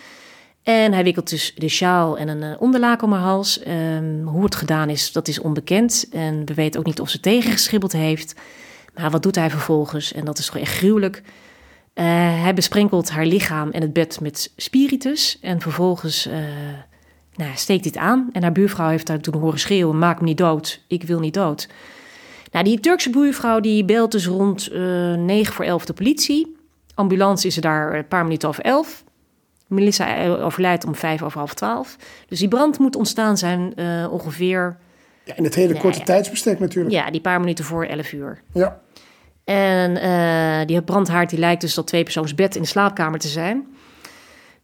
[0.64, 3.62] En hij wikkelt dus de sjaal en een eh, onderlaak om haar hals.
[3.62, 6.06] Ehm, hoe het gedaan is, dat is onbekend.
[6.10, 8.34] En we weten ook niet of ze tegengeschibbeld heeft.
[8.94, 10.12] Maar wat doet hij vervolgens?
[10.12, 11.22] En dat is toch echt gruwelijk.
[11.94, 12.04] Eh,
[12.42, 15.38] hij besprenkelt haar lichaam en het bed met spiritus.
[15.40, 16.38] En vervolgens eh,
[17.34, 18.28] nou, steekt het aan.
[18.32, 19.98] En haar buurvrouw heeft haar toen horen schreeuwen...
[19.98, 21.68] maak me niet dood, ik wil niet dood.
[22.50, 26.56] Nou, die Turkse buurvrouw die belt dus rond eh 9 voor 11 de politie.
[26.94, 29.04] Ambulance is er daar een paar minuten over 11.
[29.66, 31.96] Melissa overlijdt om vijf over half twaalf.
[32.28, 34.76] Dus die brand moet ontstaan zijn eh, ongeveer...
[35.24, 36.04] Ja, in het hele korte ja.
[36.04, 36.94] tijdsbestek natuurlijk.
[36.94, 38.42] Ja, die paar minuten voor 11 uur.
[38.52, 38.82] ja.
[39.44, 43.66] En eh, die brandhaard die lijkt dus dat tweepersoonsbed in de slaapkamer te zijn.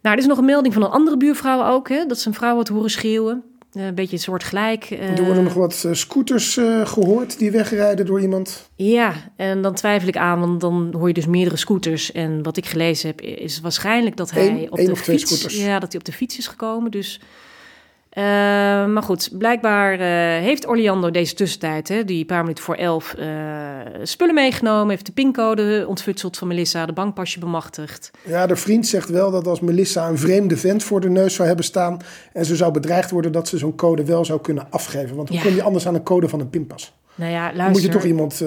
[0.02, 2.34] Nou, er is nog een melding van een andere buurvrouw ook, hè, dat ze een
[2.34, 3.44] vrouw had horen schreeuwen.
[3.72, 4.84] Eh, een beetje een soort gelijk.
[4.84, 8.70] eh, Er worden nog wat eh, scooters eh, gehoord die wegrijden door iemand.
[8.76, 12.12] Ja, en dan twijfel ik aan, want dan hoor je dus meerdere scooters.
[12.12, 15.22] En wat ik gelezen heb, is waarschijnlijk dat hij Eén- op de fiets...
[15.26, 15.56] scooters.
[15.64, 16.90] Ja, dat hij op de fiets is gekomen.
[16.90, 17.20] Dus
[18.10, 18.22] Eh,
[18.86, 23.26] maar goed, blijkbaar eh, heeft Orlando deze tussentijd, hè, die paar minuten voor elf, eh,
[24.02, 24.88] spullen meegenomen.
[24.90, 28.10] Heeft de pincode ontfutseld van Melissa, de bankpasje bemachtigd.
[28.26, 31.46] Ja, de vriend zegt wel dat als Melissa een vreemde vent voor de neus zou
[31.48, 31.98] hebben staan...
[32.32, 35.16] en ze zou bedreigd worden, dat ze zo'n code wel zou kunnen afgeven.
[35.16, 35.42] Want hoe Ja.
[35.44, 36.92] kom je anders aan een code van een pinpas?
[37.14, 37.70] Nou ja, Dan luister.
[37.70, 38.44] moet je toch iemand...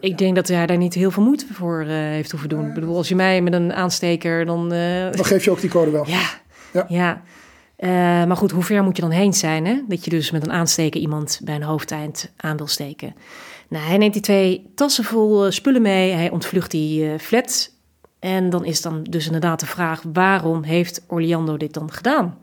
[0.00, 2.66] Ik denk dat hij daar niet heel veel moeite voor heeft hoeven doen.
[2.66, 4.68] Ik bedoel, als je mij met een aansteker dan...
[4.68, 6.06] dan geef je ook die code wel.
[6.16, 6.28] Ja,
[6.72, 6.84] Ja.
[6.88, 7.22] ja.
[7.80, 7.88] Eh,
[8.24, 9.66] maar goed, hoe ver moet je dan heen zijn?
[9.66, 9.82] Hè?
[9.88, 13.14] Dat je dus met een aansteker iemand bij een hoofdeind aan wil steken.
[13.68, 16.12] Nou, hij neemt die twee tassen vol eh, spullen mee.
[16.12, 17.72] Hij ontvlucht die eh, flat.
[18.18, 20.02] En dan is dan dus inderdaad de vraag...
[20.12, 22.38] waarom heeft Orlando dit dan gedaan?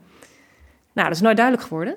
[0.92, 1.96] Nou, dat is nooit duidelijk geworden.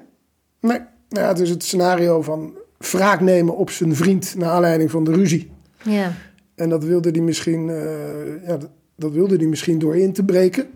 [0.60, 4.36] Nee, nou het is het scenario van wraak nemen op zijn vriend...
[4.36, 5.52] naar aanleiding van de ruzie.
[5.84, 6.14] Ja.
[6.56, 7.66] En dat wilde hij misschien,
[8.46, 8.58] ja,
[8.96, 10.70] dat, wilde hij misschien door in te breken.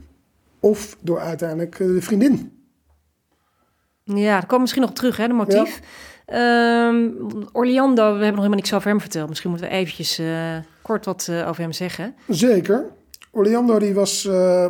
[0.59, 2.53] Of door uiteindelijk de vriendin.
[4.05, 5.81] Ja, daar komen we misschien nog op terug, hè, de motief.
[6.25, 7.09] Ehm,
[7.51, 9.29] Orlando, we hebben nog helemaal niks over hem verteld.
[9.29, 12.15] Misschien moeten we eventjes eh, kort wat eh, over hem zeggen.
[12.27, 12.85] Zeker.
[13.31, 14.69] Orlando die was eh,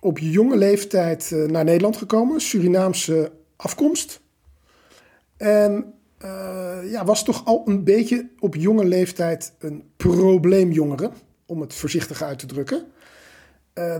[0.00, 2.40] op jonge leeftijd naar Nederland gekomen.
[2.40, 4.20] Surinaamse afkomst.
[5.36, 5.92] En
[6.84, 11.10] ja, was toch al een beetje op jonge leeftijd een probleemjongere.
[11.46, 12.86] Om het voorzichtig uit te drukken.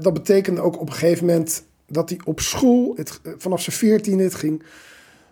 [0.00, 3.77] Dat betekende ook op een gegeven moment dat hij op school, het, eh, vanaf zijn
[3.77, 4.62] veertiende, het ging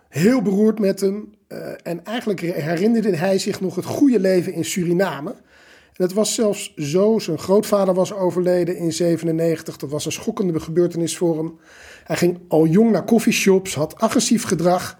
[0.09, 1.33] heel beroerd met hem.
[1.47, 5.29] Eh, en eigenlijk herinnerde hij zich nog het goede leven in Suriname.
[5.29, 9.77] En het was zelfs zo, zijn grootvader was overleden in 97.
[9.77, 11.59] Dat was een schokkende gebeurtenis voor hem.
[12.03, 14.99] Hij ging al jong naar coffeeshops, had agressief gedrag.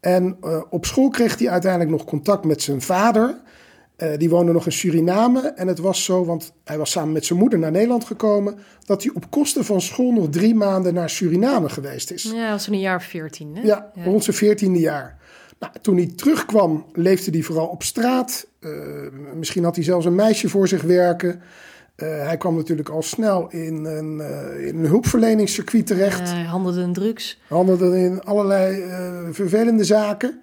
[0.00, 3.40] En eh, op school kreeg hij uiteindelijk nog contact met zijn vader.
[3.96, 5.40] Eh, die woonde nog in Suriname.
[5.40, 8.58] En het was zo, want hij was samen met zijn moeder naar Nederland gekomen...
[8.84, 12.22] dat hij op kosten van school nog drie maanden naar Suriname geweest is.
[12.22, 13.56] Ja, dat was in een jaar of 14.
[13.56, 13.62] Hè?
[13.62, 15.18] Ja, rond zijn veertiende jaar.
[15.58, 18.46] Nou, toen hij terugkwam, leefde hij vooral op straat.
[18.60, 18.70] Eh,
[19.34, 21.40] misschien had hij zelfs een meisje voor zich werken.
[21.94, 24.20] Eh, hij kwam natuurlijk al snel in een,
[24.66, 26.30] in een hulpverleningscircuit terecht.
[26.30, 27.40] Hij handelde in drugs.
[27.48, 28.84] Handelde in allerlei
[29.32, 30.40] vervelende zaken.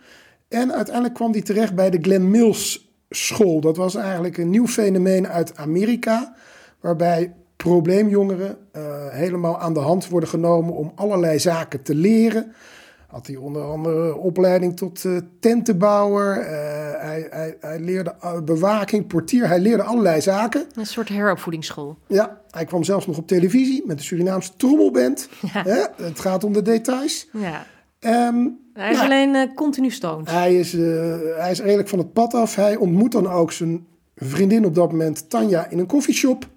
[0.47, 3.61] En uiteindelijk kwam hij terecht bij de Glen Mills School.
[3.61, 6.35] Dat was eigenlijk een nieuw fenomeen uit Amerika.
[6.79, 12.53] Waarbij probleemjongeren eh, helemaal aan de hand worden genomen om allerlei zaken te leren.
[13.07, 16.39] Had hij onder andere opleiding tot eh, tentenbouwer.
[16.39, 19.47] Eh, hij, hij, hij leerde bewaking, portier.
[19.47, 20.65] Hij leerde allerlei zaken.
[20.75, 21.97] Een soort heropvoedingsschool.
[22.07, 25.29] Ja, hij kwam zelfs nog op televisie met de Surinaamse trommelband.
[25.53, 25.63] Ja.
[25.63, 26.05] Hè?
[26.05, 27.29] Het gaat om de details.
[27.31, 27.65] Ja.
[27.99, 30.29] Ehm, Hij is Nou, alleen eh, continu stoned.
[30.29, 30.81] hij, is, eh,
[31.37, 32.55] hij is redelijk van het pad af.
[32.55, 36.47] Hij ontmoet dan ook zijn vriendin op dat moment, Tanja, in een koffieshop.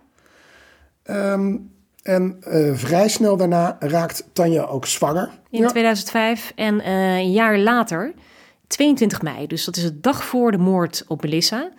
[1.03, 1.57] Ehm,
[2.03, 5.31] en eh, vrij snel daarna raakt Tanja ook zwanger.
[5.51, 5.69] in Ja.
[5.69, 6.53] 2005.
[6.55, 8.13] En een jaar later,
[8.67, 11.71] 22 mei, dus dat is de dag voor de moord op Melissa,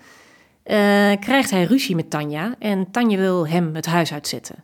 [1.20, 2.56] krijgt hij ruzie met Tanja.
[2.60, 4.64] En Tanja wil hem het huis uitzetten.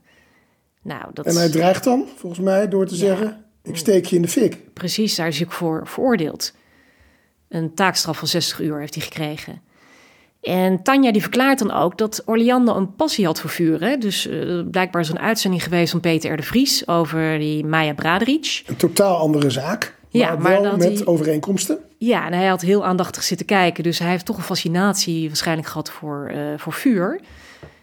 [0.82, 4.22] Nou, dat En hij dreigt dan, volgens mij, door te zeggen: Ik steek je in
[4.22, 4.74] de fik.
[4.74, 6.54] precies, daar is hij ook voor veroordeeld.
[7.50, 9.62] Een taakstraf van 60 uur heeft hij gekregen.
[10.42, 14.00] En Tanja die verklaart dan ook dat Orlando een passie had voor vuren.
[14.00, 16.38] Dus eh, blijkbaar is er een uitzending geweest van Peter R.
[16.38, 18.64] de Vries over die Maya Braderic.
[18.66, 19.96] Een totaal andere zaak.
[20.12, 21.78] Maar, Ja, maar wel met die- overeenkomsten.
[21.98, 23.84] Ja, en hij had heel aandachtig zitten kijken.
[23.84, 27.20] Dus hij heeft toch een fascinatie waarschijnlijk gehad voor, eh, voor vuur.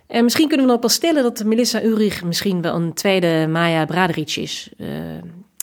[0.07, 3.47] En misschien kunnen we dan ook wel stellen dat Melissa Ulrich misschien wel een tweede
[3.51, 4.71] Maya Braderic is.
[4.79, 4.87] Eh,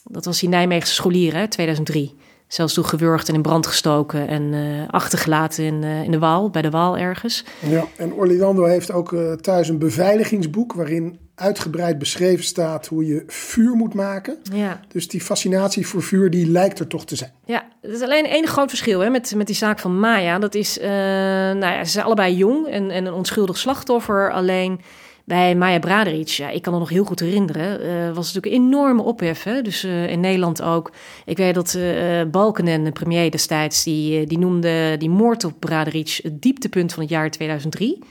[0.10, 2.16] dat was die Nijmeegse scholier, hè, 2003.
[2.48, 6.50] Zelfs toen gewurgd en in brand gestoken en eh, achtergelaten in, eh, in de Waal,
[6.50, 7.44] bij de Waal ergens.
[7.60, 13.24] Ja, en Orlando heeft ook eh, thuis een beveiligingsboek waarin uitgebreid beschreven staat hoe je
[13.28, 14.38] vuur moet maken.
[14.54, 17.32] Ja, Dus die fascinatie voor vuur, die lijkt er toch te zijn.
[17.46, 20.40] ja het is alleen één groot verschil hè, met, met die zaak van Maya.
[20.40, 24.32] Dat is, nou ja, ze zijn allebei jong en, en een onschuldig slachtoffer.
[24.32, 24.80] Alleen
[25.28, 28.68] bij Maya Braderic, ja, ik kan het nog heel goed herinneren, eh, was natuurlijk een
[28.68, 29.44] enorme ophef.
[29.44, 29.62] Hè?
[29.62, 30.92] Dus eh, in Nederland ook.
[31.26, 36.20] Ik weet dat eh Balkenende, de premier destijds, die, die noemde die moord op Braderic
[36.24, 38.04] het dieptepunt van het jaar 2003.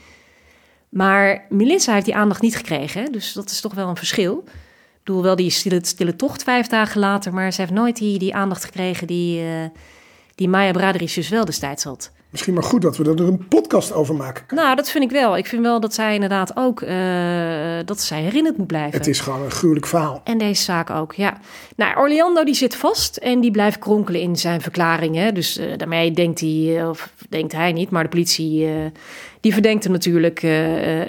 [0.89, 4.43] Maar Melissa heeft die aandacht niet gekregen, dus dat is toch wel een verschil.
[4.47, 8.35] Ik bedoel, wel die stille, tocht vijf dagen later, maar ze heeft nooit die, die
[8.35, 9.41] aandacht gekregen die,
[10.35, 12.11] die Maya Braderic dus wel destijds had.
[12.37, 14.55] Misschien maar goed dat we er een podcast over maken.
[14.55, 15.37] Nou, dat vind ik wel.
[15.37, 16.95] Ik vind wel dat zij inderdaad ook eh,
[17.85, 18.97] dat zij herinnerd moet blijven.
[18.97, 20.21] Het is gewoon een gruwelijk verhaal.
[20.23, 21.37] En deze zaak ook, ja.
[21.75, 25.33] Nou, Orlando die zit vast en die blijft kronkelen in zijn verklaringen.
[25.33, 28.69] Dus eh, daarmee denkt hij, eh, of denkt hij niet, maar de politie
[29.41, 30.43] die verdenkt hem natuurlijk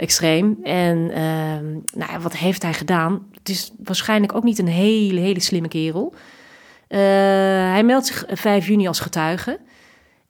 [0.00, 0.58] extreem.
[0.62, 1.64] En ehm,
[1.98, 3.26] nou, ja, wat heeft hij gedaan?
[3.38, 6.14] Het is waarschijnlijk ook niet een hele, hele slimme kerel.
[6.88, 9.58] Hij meldt zich 5 juni als getuige.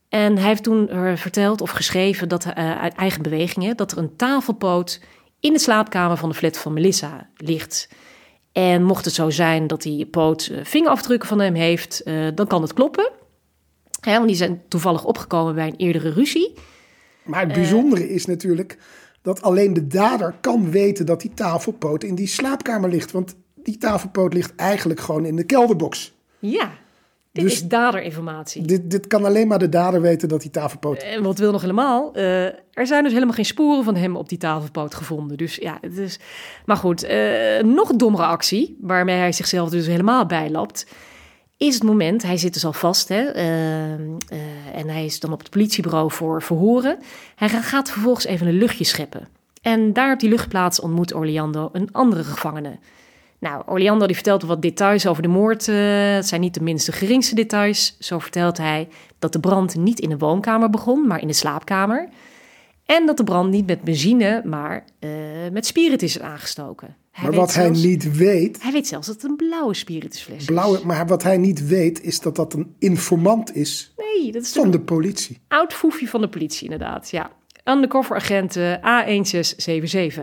[0.09, 3.99] En hij heeft toen eh, verteld of geschreven dat, eh, uit eigen bewegingen dat er
[3.99, 5.01] een tafelpoot
[5.40, 7.88] in de slaapkamer van de flat van Melissa ligt.
[8.53, 12.62] En mocht het zo zijn dat die poot eh, vingerafdrukken van hem heeft, dan kan
[12.62, 13.11] het kloppen.
[14.01, 16.55] Hè, want die zijn toevallig opgekomen bij een eerdere ruzie.
[17.23, 18.79] Maar het bijzondere is natuurlijk
[19.23, 23.11] dat alleen de dader kan weten dat die tafelpoot in die slaapkamer ligt.
[23.11, 26.14] Want die tafelpoot ligt eigenlijk gewoon in de kelderbox.
[26.38, 26.71] Ja,
[27.38, 28.62] dit Dus- is daderinformatie.
[28.62, 31.03] Dit, dit kan alleen maar de dader weten dat die tafelpoot...
[31.03, 32.11] En wat wil nog helemaal?
[32.14, 35.37] eh, er zijn dus helemaal geen sporen van hem op die tafelpoot gevonden.
[35.37, 36.18] Dus ja, het is.
[36.64, 40.87] Maar goed, eh, nog een dommere actie, waarmee hij zichzelf dus helemaal bijlapt.
[41.57, 43.98] Is het moment, hij zit dus al vast hè, eh, eh,
[44.74, 46.98] en hij is dan op het politiebureau voor verhoren.
[47.35, 49.29] Hij ga- gaat vervolgens even een luchtje scheppen.
[49.62, 52.79] En daar op die luchtplaats ontmoet Orlando een andere gevangene.
[53.40, 55.68] Nou, Orlando die vertelt wat details over de moord.
[55.68, 57.96] eh, het zijn niet de minste geringste details.
[57.98, 62.09] Zo vertelt hij dat de brand niet in de woonkamer begon, maar in de slaapkamer.
[62.87, 65.11] En dat de brand niet met benzine, maar eh,
[65.53, 66.96] met spiritus is aangestoken.
[67.11, 70.44] Hij maar wat hij niet weet, Hij weet zelfs dat het een blauwe spiritusfles is.
[70.44, 74.53] blauwe, maar wat hij niet weet is dat dat een informant is Nee, dat is
[74.53, 75.38] van de politie.
[75.48, 77.11] oud foefje van de politie inderdaad.
[77.11, 77.31] Ja,
[77.64, 80.22] undercover agent eh, A1677.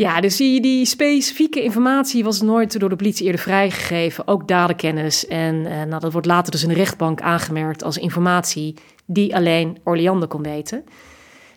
[0.00, 4.26] Ja, dus die, specifieke informatie was nooit door de politie eerder vrijgegeven.
[4.26, 5.26] Ook dadenkennis.
[5.26, 8.74] En eh, nou, dat wordt later dus in de rechtbank aangemerkt als informatie
[9.06, 10.84] die alleen Orlando kon weten.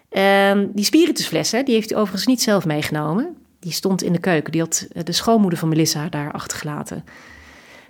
[0.09, 3.37] Ehm, die spiritusfles, hè, die heeft hij overigens niet zelf meegenomen.
[3.59, 4.51] Die stond in de keuken.
[4.51, 7.03] Die had eh, de schoonmoeder van Melissa daar achtergelaten.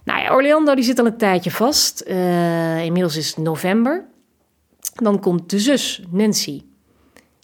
[0.04, 2.00] Nou ja, Orlando die zit al een tijdje vast.
[2.00, 4.06] Eh, inmiddels is het november.
[4.94, 6.62] Dan komt de zus, Nancy.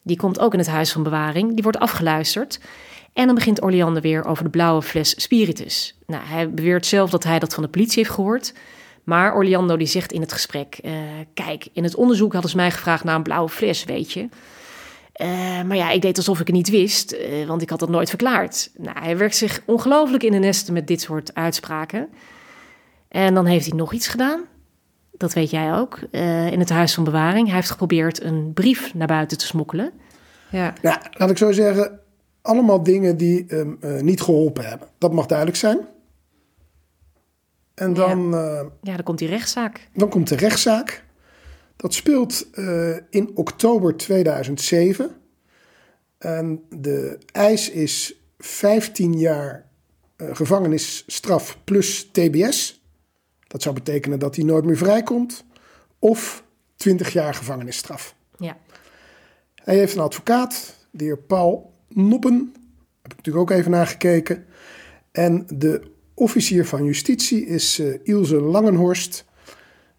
[0.04, 1.54] Die komt ook in het huis van bewaring.
[1.54, 2.60] Die wordt afgeluisterd.
[3.20, 5.98] En dan begint Orlando weer over de blauwe fles spiritus.
[6.06, 8.54] Nou, hij beweert zelf dat hij dat van de politie heeft gehoord.
[9.04, 10.80] Maar Orlando die zegt in het gesprek...
[10.84, 10.92] eh,
[11.34, 14.30] kijk, in het onderzoek hadden ze mij gevraagd naar een blauwe fles, weet je.
[15.14, 17.90] Eh, maar ja, ik deed alsof ik het niet wist, eh, want ik had dat
[17.90, 18.72] nooit verklaard.
[18.78, 22.10] Nou, hij werkt zich ongelooflijk in de nesten met dit soort uitspraken.
[23.08, 24.42] En dan heeft hij nog iets gedaan.
[25.12, 26.00] Dat weet jij ook.
[26.12, 27.48] eh, in het huis van bewaring.
[27.48, 29.92] Hij heeft geprobeerd een brief naar buiten te smokkelen.
[30.52, 30.74] Ja.
[30.82, 32.00] Nou, laat ik zo zeggen,
[32.42, 34.88] allemaal dingen die hem eh, niet geholpen hebben.
[34.98, 35.88] Dat mag duidelijk zijn.
[37.74, 39.88] En dan, eh, ja, dan komt die rechtszaak.
[39.94, 41.04] dan komt de rechtszaak.
[41.76, 45.16] Dat speelt eh, in oktober 2007.
[46.18, 49.68] En de eis is 15 jaar
[50.18, 52.84] gevangenisstraf plus TBS.
[53.48, 55.46] Dat zou betekenen dat hij nooit meer vrijkomt.
[56.00, 56.44] Of
[56.76, 58.16] 20 jaar gevangenisstraf.
[58.38, 58.58] Ja.
[59.56, 62.54] Hij heeft een advocaat, de heer Paul Noppen.
[63.02, 64.46] Heb ik natuurlijk ook even nagekeken.
[65.12, 65.82] En de
[66.14, 69.26] officier van justitie is eh, Ilse Langenhorst.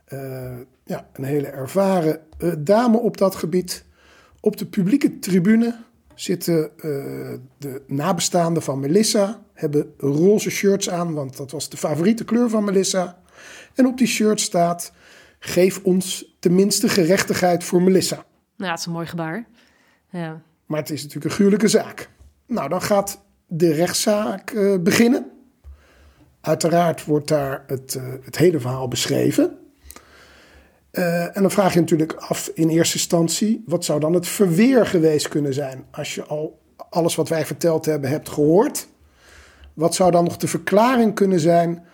[0.05, 3.85] Eh, ja, een hele ervaren eh, dame op dat gebied.
[4.41, 5.77] Op de publieke tribune
[6.15, 6.71] zitten
[7.59, 9.43] de nabestaanden van Melissa.
[9.53, 13.23] Hebben roze shirts aan, want dat was de favoriete kleur van Melissa.
[13.75, 14.93] En op die shirt staat:
[15.39, 18.25] Geef ons tenminste gerechtigheid voor Melissa.
[18.57, 19.47] Nou, dat is een mooi gebaar.
[20.11, 20.43] Ja.
[20.71, 22.09] Maar het is natuurlijk een gruwelijke zaak.
[22.47, 25.31] Nou, dan gaat de rechtszaak eh, beginnen.
[26.41, 29.59] Uiteraard wordt daar het, eh, het hele verhaal beschreven.
[30.91, 33.63] Eh, en dan vraag je natuurlijk af in eerste instantie...
[33.67, 35.85] wat zou dan het verweer geweest kunnen zijn...
[35.91, 38.87] als je al alles wat wij verteld hebben hebt gehoord?
[39.75, 41.85] Wat zou dan nog de verklaring kunnen zijn...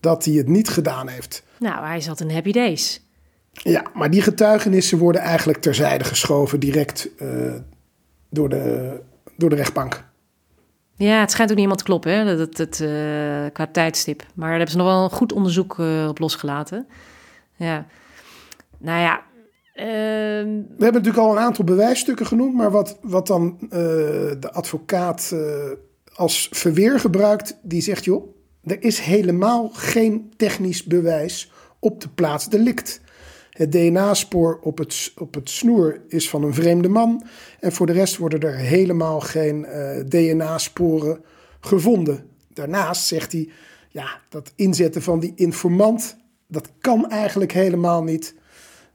[0.00, 1.42] dat hij het niet gedaan heeft?
[1.58, 3.08] Nou, hij zat in Happy Days.
[3.52, 6.60] Ja, maar die getuigenissen worden eigenlijk terzijde geschoven...
[6.60, 7.08] direct
[8.30, 9.00] door, de,
[9.36, 10.04] door de rechtbank.
[10.94, 12.36] Ja, het schijnt ook niet helemaal te kloppen, hè?
[12.36, 14.26] Dat, dat, eh, qua tijdstip.
[14.34, 16.86] Maar daar hebben ze nog wel een goed onderzoek eh, op losgelaten.
[17.56, 17.86] Ja.
[18.78, 19.22] Nou ja.
[19.74, 23.68] ehm, We hebben natuurlijk al een aantal bewijsstukken genoemd, maar wat, wat dan eh,
[24.40, 25.34] de advocaat
[26.14, 32.48] als verweer gebruikt, die zegt: joh, er is helemaal geen technisch bewijs op de plaats
[32.48, 33.00] delict.
[33.60, 37.26] Het DNA-spoor op het, op het snoer is van een vreemde man.
[37.58, 41.24] En voor de rest worden er helemaal geen eh, DNA-sporen
[41.60, 42.26] gevonden.
[42.48, 43.48] Daarnaast zegt hij:
[43.88, 48.34] ja, dat inzetten van die informant, dat kan eigenlijk helemaal niet.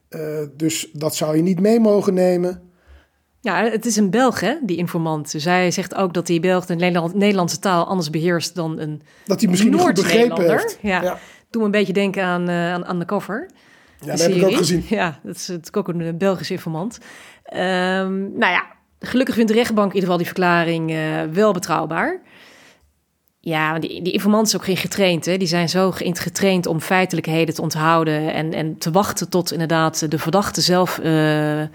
[0.10, 0.22] Uh,
[0.56, 2.62] dus dat zou je niet mee mogen nemen.
[3.42, 5.32] Ja, het is een Belg, hè, die informant.
[5.32, 9.02] Dus hij zegt ook dat die Belg de Nederland, Nederlandse taal anders beheerst dan een
[9.26, 10.78] Dat hij misschien niet begrepen heeft.
[10.82, 11.02] Ja.
[11.02, 11.20] ja.
[11.50, 13.50] Doe me een beetje denken aan, uh, aan, aan de cover.
[14.00, 14.86] Ja, dat heb ik ook gezien.
[14.90, 16.98] Ja, dat is het ook een Belgische informant.
[17.54, 18.66] Um, nou ja,
[19.00, 22.22] gelukkig vindt de rechtbank in ieder geval die verklaring uh, wel betrouwbaar.
[23.40, 25.26] Ja, die, die informanten zijn ook geen getraind.
[25.26, 25.38] Hè?
[25.38, 30.20] Die zijn zo getraind om feitelijkheden te onthouden en, en te wachten tot inderdaad de
[30.20, 31.68] verdachte zelf uh, uh,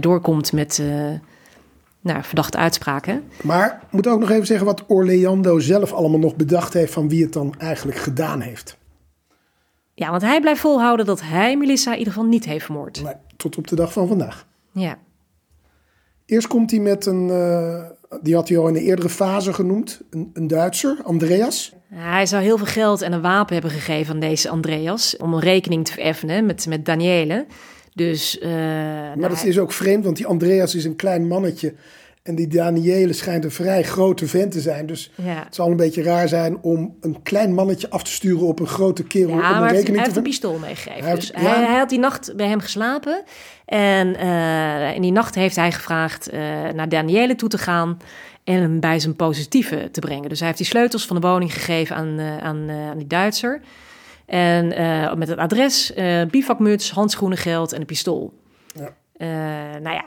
[0.00, 0.82] doorkomt met
[2.00, 3.22] nou, verdachte uitspraken.
[3.42, 7.08] Maar ik moet ook nog even zeggen wat Orlando zelf allemaal nog bedacht heeft van
[7.08, 8.77] wie het dan eigenlijk gedaan heeft.
[9.98, 13.02] Ja, want hij blijft volhouden dat hij Melissa in ieder geval niet heeft vermoord.
[13.02, 14.46] Nee, tot op de dag van vandaag.
[14.72, 14.98] Ja.
[16.26, 17.84] Eerst komt hij met een, uh,
[18.22, 21.74] die had hij al in een eerdere fase genoemd, een, een Duitser, Andreas.
[21.94, 25.40] Hij zou heel veel geld en een wapen hebben gegeven aan deze Andreas om een
[25.40, 27.46] rekening te vereffenen met, met Daniele.
[27.94, 31.74] Dus, uh, maar nou, dat is ook vreemd, want die Andreas is een klein mannetje.
[32.28, 34.86] En die Daniele schijnt een vrij grote vent te zijn.
[34.86, 35.44] Dus ja.
[35.44, 38.66] het zal een beetje raar zijn om een klein mannetje af te sturen op een
[38.66, 39.28] grote kerel.
[39.28, 41.04] Ja, om maar rekening hij heeft te een pistool meegegeven.
[41.04, 41.54] Hij dus heeft- ja.
[41.54, 43.22] hij, hij had die nacht bij hem geslapen.
[43.64, 46.40] En uh, in die nacht heeft hij gevraagd uh,
[46.74, 47.98] naar Daniele toe te gaan
[48.44, 50.28] en hem bij zijn positieve te brengen.
[50.28, 53.60] Dus hij heeft die sleutels van de woning gegeven aan, uh, aan, aan die Duitser.
[54.26, 54.68] En
[55.18, 55.92] met het adres,
[56.30, 58.32] bivakmuts, handschoenen, geld en een pistool.
[58.74, 58.92] Ja.
[59.78, 60.04] nou ja,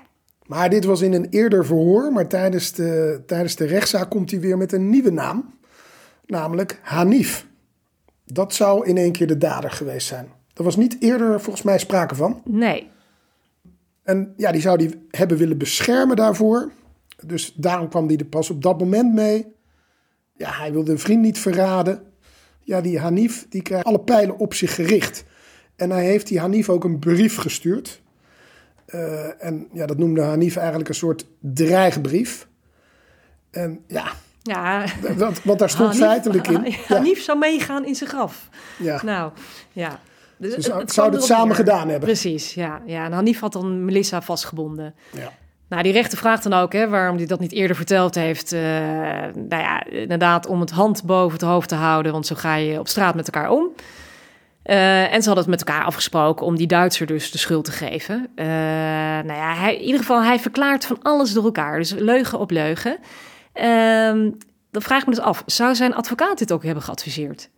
[0.51, 4.39] Maar dit was in een eerder verhoor, maar tijdens de, tijdens de rechtszaak komt hij
[4.39, 5.53] weer met een nieuwe naam.
[6.25, 7.47] Namelijk Hanif.
[8.25, 10.27] Dat zou in één keer de dader geweest zijn.
[10.53, 12.41] Er was niet eerder volgens mij sprake van.
[12.45, 12.89] nee.
[14.03, 16.71] En ja, die zou die hebben willen beschermen daarvoor.
[17.25, 19.55] Dus daarom kwam hij er pas op dat moment mee.
[20.33, 22.03] Ja, hij wilde een vriend niet verraden.
[22.59, 25.23] Ja, die Hanif, die krijgt alle pijlen op zich gericht.
[25.75, 28.00] En hij heeft die Hanif ook een brief gestuurd.
[28.95, 32.47] Uh, en ja, dat noemde Hanif eigenlijk een soort dreigbrief.
[33.51, 34.03] En ja,
[34.41, 34.83] Ja,
[35.17, 36.63] dat, want daar stond Hanif- feitelijk in.
[36.71, 38.49] Ja, Hanif zou meegaan in zijn graf.
[38.77, 39.01] ja.
[39.03, 39.31] Nou,
[39.71, 39.99] ja.
[40.37, 41.55] Dus Ze zou- het het samen neer.
[41.55, 41.99] gedaan hebben.
[42.07, 42.81] Precies, ja.
[42.85, 43.05] ja.
[43.05, 44.93] En Hanif had dan Melissa vastgebonden.
[45.11, 45.31] Ja.
[45.69, 48.51] Nou, die rechter vraagt dan ook hè, waarom hij dat niet eerder verteld heeft.
[48.51, 48.59] eh,
[49.33, 52.79] nou ja, inderdaad, om het hand boven het hoofd te houden, want zo ga je
[52.79, 53.67] op straat met elkaar om.
[54.63, 57.71] Eh, en ze hadden het met elkaar afgesproken om die Duitser dus de schuld te
[57.71, 58.27] geven.
[58.35, 61.77] Eh, nou ja, hij, in ieder geval, hij verklaart van alles door elkaar.
[61.77, 62.97] Dus leugen op leugen.
[63.53, 64.29] Ehm,
[64.71, 67.49] dan vraag ik me dus af, zou zijn advocaat dit ook hebben geadviseerd?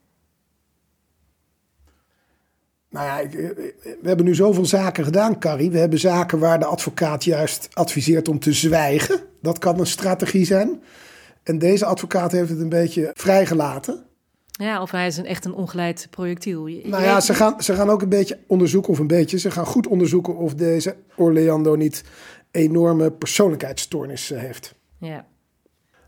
[2.89, 3.31] Nou ja, ik-
[4.01, 5.71] we hebben nu zoveel zaken gedaan, Carrie.
[5.71, 9.19] We hebben zaken waar de advocaat juist adviseert om te zwijgen.
[9.41, 10.83] Dat kan een strategie zijn.
[11.43, 14.05] En deze advocaat heeft het een beetje vrijgelaten.
[14.61, 16.67] Ja, of hij is een, echt een ongeleid projectiel.
[16.67, 19.51] Je- Nou ja, ze gaan, ze gaan ook een beetje onderzoeken, of een beetje, ze
[19.51, 22.03] gaan goed onderzoeken of deze Orlando niet
[22.51, 24.75] enorme persoonlijkheidsstoornissen heeft.
[24.97, 25.25] ja.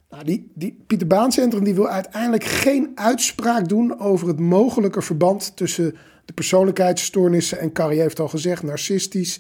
[0.09, 5.01] Nou, die, die Pieter Baan Centrum die wil uiteindelijk geen uitspraak doen over het mogelijke
[5.01, 9.39] verband tussen de persoonlijkheidsstoornissen en Carrie heeft al gezegd, narcistisch,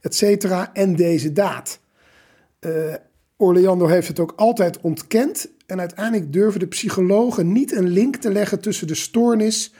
[0.00, 1.78] et cetera, en deze daad.
[2.58, 2.94] Eh,
[3.36, 8.32] Orlando heeft het ook altijd ontkend en uiteindelijk durven de psychologen niet een link te
[8.32, 9.72] leggen tussen de stoornis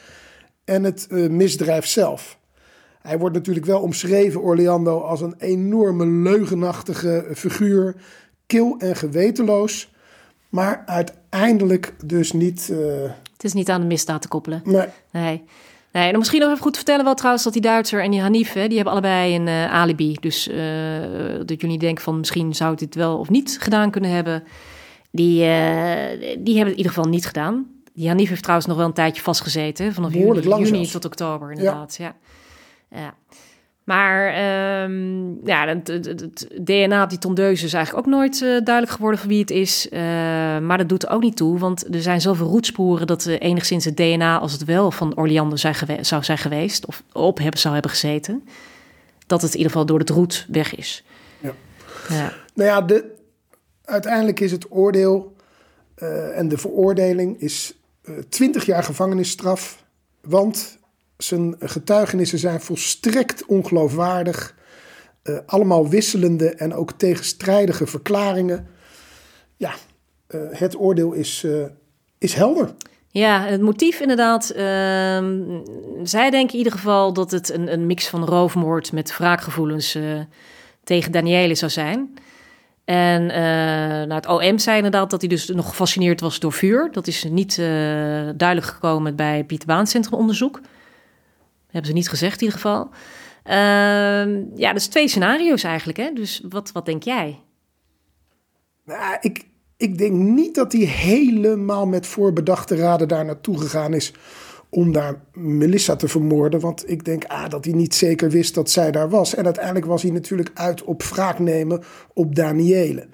[0.64, 2.38] en het eh, misdrijf zelf.
[3.02, 7.94] Hij wordt natuurlijk wel omschreven, Orlando, als een enorme leugenachtige figuur,
[8.46, 9.92] kil en gewetenloos.
[10.48, 12.70] Maar uiteindelijk dus niet.
[12.72, 14.62] eh, Het is niet aan de misdaad te koppelen.
[14.64, 15.44] nee, Nee.
[15.92, 18.52] Nee, en misschien nog even goed vertellen wel trouwens dat die Duitser en die Hanif,
[18.52, 20.16] hè, die hebben allebei een eh, alibi.
[20.20, 20.50] Dus
[21.46, 24.42] dat jullie denken van misschien zou dit wel of niet gedaan kunnen hebben.
[25.10, 27.66] Die, eh, die hebben het in ieder geval niet gedaan.
[27.94, 29.92] Die Hanif heeft trouwens nog wel een tijdje vastgezeten.
[29.94, 30.24] Vanaf juni,
[30.64, 31.96] juni tot oktober inderdaad.
[31.96, 32.14] Ja.
[32.90, 33.14] ja.
[33.84, 38.90] Maar ehm, ja, het, het- DNA op die tondeuze is eigenlijk ook nooit eh, duidelijk
[38.90, 39.88] geworden van wie het is.
[39.88, 40.00] Eh,
[40.58, 43.96] maar dat doet er ook niet toe, want er zijn zoveel roetsporen dat enigszins het
[43.96, 45.12] DNA, als het wel van
[45.58, 48.44] zijn gewe- zou zijn geweest, of op hebben, zou hebben gezeten,
[49.26, 51.04] dat het in ieder geval door het roet weg is.
[51.40, 51.52] Ja.
[52.08, 52.32] Ja.
[52.54, 53.14] Nou ja, de,
[53.86, 55.36] uiteindelijk is het oordeel
[55.94, 59.84] eh, en de veroordeling is eh 20 jaar gevangenisstraf.
[60.20, 60.78] Want
[61.16, 64.54] zijn getuigenissen zijn volstrekt ongeloofwaardig.
[65.22, 68.66] Eh, allemaal wisselende en ook tegenstrijdige verklaringen.
[69.56, 69.74] Ja,
[70.26, 71.64] eh, het oordeel is, eh,
[72.18, 72.70] is helder.
[73.08, 74.50] Ja, het motief inderdaad.
[74.50, 75.42] ehm,
[76.02, 80.20] zij denken in ieder geval dat het een, een mix van roofmoord met wraakgevoelens eh,
[80.84, 82.14] tegen Daniele zou zijn.
[82.86, 83.26] En
[84.08, 86.88] nou, het OM zei inderdaad dat hij dus nog gefascineerd was door vuur.
[86.92, 87.66] Dat is niet eh,
[88.36, 90.60] duidelijk gekomen bij Pieter Baan Centrum onderzoek.
[91.66, 92.90] Hebben ze niet gezegd in ieder geval.
[93.42, 95.98] Ehm, ja, dus twee scenario's eigenlijk.
[95.98, 96.12] Hè?
[96.12, 97.40] Dus wat, wat denk jij?
[98.84, 104.12] Nou, ik, ik denk niet dat hij helemaal met voorbedachte raden daar naartoe gegaan is
[104.76, 106.60] om daar Melissa te vermoorden.
[106.60, 109.34] Want ik denk ah, dat hij niet zeker wist dat zij daar was.
[109.34, 111.82] En uiteindelijk was hij natuurlijk uit op wraak nemen
[112.14, 113.06] op Daniele.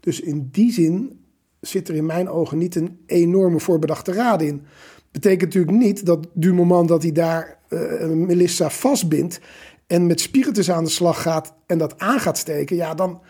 [0.00, 1.20] Dus in die zin
[1.60, 4.62] zit er in mijn ogen niet een enorme voorbedachte raad in.
[5.10, 9.40] Betekent natuurlijk niet dat du moment dat hij daar uh, Melissa vastbindt
[9.86, 13.20] en met spiritus aan de slag gaat en dat aan gaat steken, ja, dan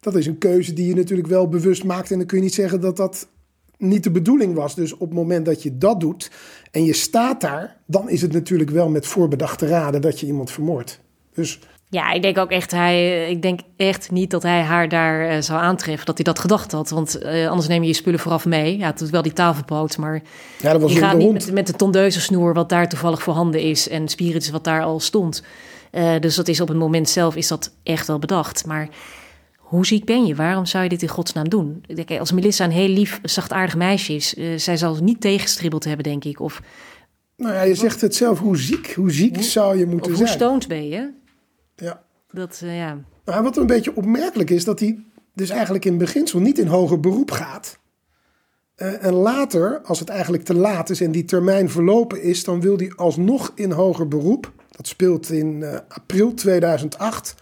[0.00, 2.10] dat is een keuze die je natuurlijk wel bewust maakt.
[2.10, 3.28] En dan kun je niet zeggen dat dat
[3.88, 4.74] niet de bedoeling was.
[4.74, 6.30] Dus op het moment dat je dat doet
[6.70, 10.50] en je staat daar, dan is het natuurlijk wel met voorbedachte raden dat je iemand
[10.50, 11.00] vermoordt.
[11.34, 11.58] Dus
[11.88, 15.40] ja, ik denk ook echt, hij, ik denk echt niet dat hij haar daar uh,
[15.40, 16.90] zou aantreffen, dat hij dat gedacht had.
[16.90, 18.78] Want uh, anders neem je je spullen vooraf mee.
[18.78, 20.22] Ja, het is wel die tafelpoot, maar
[20.60, 23.60] ja, dat was je gaat niet met, met de tondeuze snoer wat daar toevallig voorhanden
[23.60, 25.42] is en spiritus wat daar al stond.
[25.92, 28.66] Uh, dus dat is op het moment zelf is dat echt wel bedacht.
[28.66, 28.88] Maar
[29.64, 30.34] hoe ziek ben je?
[30.34, 31.84] Waarom zou je dit in godsnaam doen?
[31.94, 36.24] Denk, als Melissa een heel lief, zachtaardig meisje is, zij zal niet tegenstribbeld hebben, denk
[36.24, 36.40] ik.
[36.40, 36.60] Of,
[37.36, 40.16] nou ja, je zegt het zelf, hoe ziek, hoe ziek hoe, zou je moeten of
[40.16, 40.28] zijn?
[40.28, 41.12] Hoe stoned ben je?
[41.76, 42.02] Ja.
[42.30, 42.98] Dat, uh, ja.
[43.24, 44.98] Maar wat een beetje opmerkelijk is, dat hij
[45.34, 47.78] dus eigenlijk in beginsel niet in hoger beroep gaat.
[48.76, 52.60] Uh, en later, als het eigenlijk te laat is en die termijn verlopen is, dan
[52.60, 54.52] wil hij alsnog in hoger beroep.
[54.70, 57.34] Dat speelt in uh, april 2008.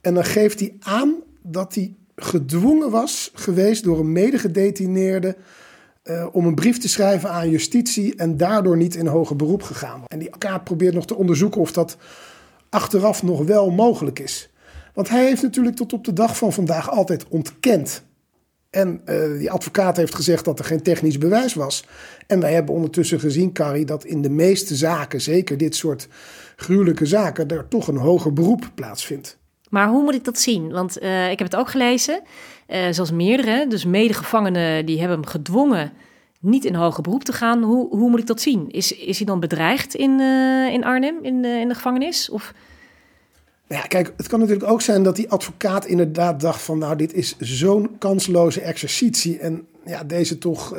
[0.00, 1.14] En dan geeft hij aan
[1.46, 5.36] dat hij gedwongen was geweest door een medegedetineerde
[6.04, 10.02] uh, om een brief te schrijven aan justitie en daardoor niet in hoger beroep gegaan.
[10.06, 11.96] En die advocaat probeert nog te onderzoeken of dat
[12.68, 14.50] achteraf nog wel mogelijk is.
[14.94, 18.02] Want hij heeft natuurlijk tot op de dag van vandaag altijd ontkend.
[18.70, 21.84] En uh, die advocaat heeft gezegd dat er geen technisch bewijs was.
[22.26, 26.08] En wij hebben ondertussen gezien, Carrie, dat in de meeste zaken, zeker dit soort
[26.56, 29.38] gruwelijke zaken, er toch een hoger beroep plaatsvindt.
[29.76, 30.72] Maar hoe moet ik dat zien?
[30.72, 32.22] Want uh, ik heb het ook gelezen,
[32.68, 35.92] uh, zoals meerdere, dus medegevangenen die hebben hem gedwongen
[36.40, 37.62] niet in hoger beroep te gaan.
[37.62, 38.70] Hoe, hoe moet ik dat zien?
[38.70, 42.30] Is, is hij dan bedreigd in, uh, in Arnhem, in in de gevangenis?
[42.30, 42.52] Of...
[43.66, 46.78] Ja, kijk, het kan natuurlijk ook zijn dat die advocaat inderdaad dacht van...
[46.78, 49.38] nou, dit is zo'n kansloze exercitie.
[49.38, 50.74] En ja, deze toch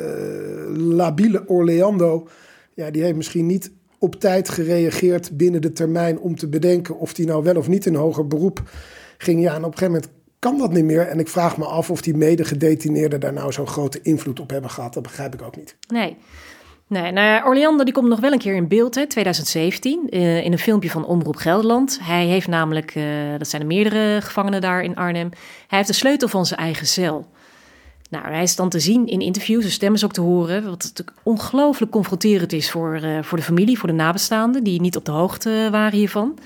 [0.76, 2.28] labiele Orlando...
[2.74, 6.18] ja, die heeft misschien niet op tijd gereageerd binnen de termijn...
[6.18, 8.62] om te bedenken of die nou wel of niet in hoger beroep
[9.18, 9.42] ging.
[9.42, 11.06] Ja, en op een gegeven moment kan dat niet meer.
[11.06, 14.70] En ik vraag me af of die medegedetineerden daar nou zo'n grote invloed op hebben
[14.70, 14.94] gehad.
[14.94, 15.76] Dat begrijp ik ook niet.
[15.88, 16.16] Nee.
[16.86, 20.52] Nee, nou ja, die komt nog wel een keer in beeld, hè, 2017, uh, in
[20.52, 21.98] een filmpje van Omroep Gelderland.
[22.02, 23.04] Hij heeft namelijk, uh,
[23.38, 25.28] dat zijn er meerdere gevangenen daar in Arnhem,
[25.66, 27.26] hij heeft de sleutel van zijn eigen cel.
[28.10, 30.82] Nou, hij is dan te zien in interviews, zijn stem is ook te horen, wat
[30.82, 35.04] natuurlijk ongelooflijk confronterend is voor, uh, voor de familie, voor de nabestaanden, die niet op
[35.04, 36.38] de hoogte waren hiervan.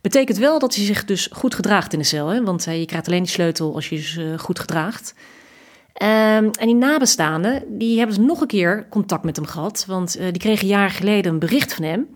[0.00, 2.28] Betekent wel dat hij zich dus goed gedraagt in de cel.
[2.28, 2.42] Hè?
[2.42, 5.14] Want je krijgt alleen die sleutel als je dus, goed gedraagt.
[6.02, 9.84] Um, en die nabestaanden, die hebben dus nog een keer contact met hem gehad.
[9.88, 12.08] Want die kregen jaren geleden een bericht van hem...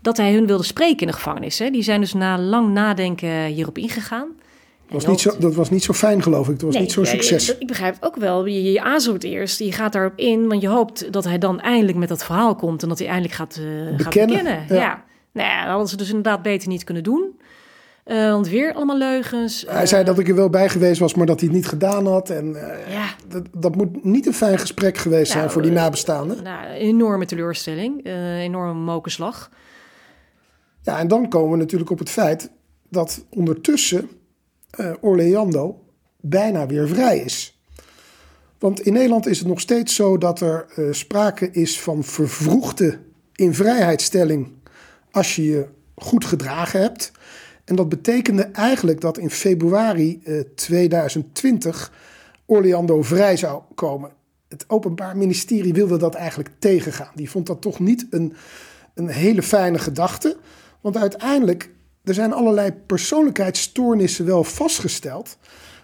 [0.00, 1.58] dat hij hun wilde spreken in de gevangenis.
[1.58, 1.70] Hè?
[1.70, 4.28] Die zijn dus na lang nadenken hierop ingegaan.
[4.92, 6.54] Dat was, niet zo, dat was niet zo fijn, geloof ik.
[6.54, 7.46] Dat was nee, niet zo'n succes.
[7.46, 8.46] Ja, ik begrijp het ook wel.
[8.46, 10.48] Je, je aarzelt eerst, je gaat daarop in...
[10.48, 12.82] want je hoopt dat hij dan eindelijk met dat verhaal komt...
[12.82, 14.00] en dat hij eindelijk gaat, uh, bekennen.
[14.00, 14.64] gaat bekennen.
[14.68, 14.74] Ja.
[14.74, 15.04] ja.
[15.32, 17.40] Nou ja, dat hadden ze dus inderdaad beter niet kunnen doen.
[18.06, 19.64] Uh, want weer allemaal leugens.
[19.68, 21.66] Hij uh, zei dat ik er wel bij geweest was, maar dat hij het niet
[21.68, 22.30] gedaan had.
[22.30, 23.14] En uh, ja.
[23.28, 26.42] dat, dat moet niet een fijn gesprek geweest nou, zijn voor die nabestaanden.
[26.42, 28.06] Nou, enorme teleurstelling,
[28.38, 29.50] enorme mokerslag.
[30.82, 32.50] Ja, en dan komen we natuurlijk op het feit
[32.88, 34.10] dat ondertussen
[35.00, 35.84] Orlando
[36.20, 37.60] bijna weer vrij is.
[38.58, 42.98] Want in Nederland is het nog steeds zo dat er sprake is van vervroegde
[43.34, 44.48] invrijheidstelling
[45.10, 47.12] als je je goed gedragen hebt.
[47.64, 51.92] En dat betekende eigenlijk dat in februari eh, 2020
[52.46, 54.10] Orlando vrij zou komen.
[54.48, 57.12] Het Openbaar Ministerie wilde dat eigenlijk tegengaan.
[57.14, 58.34] Die vond dat toch niet een,
[58.94, 60.36] een hele fijne gedachte.
[60.80, 61.70] Want uiteindelijk,
[62.04, 65.36] er zijn allerlei persoonlijkheidsstoornissen wel vastgesteld.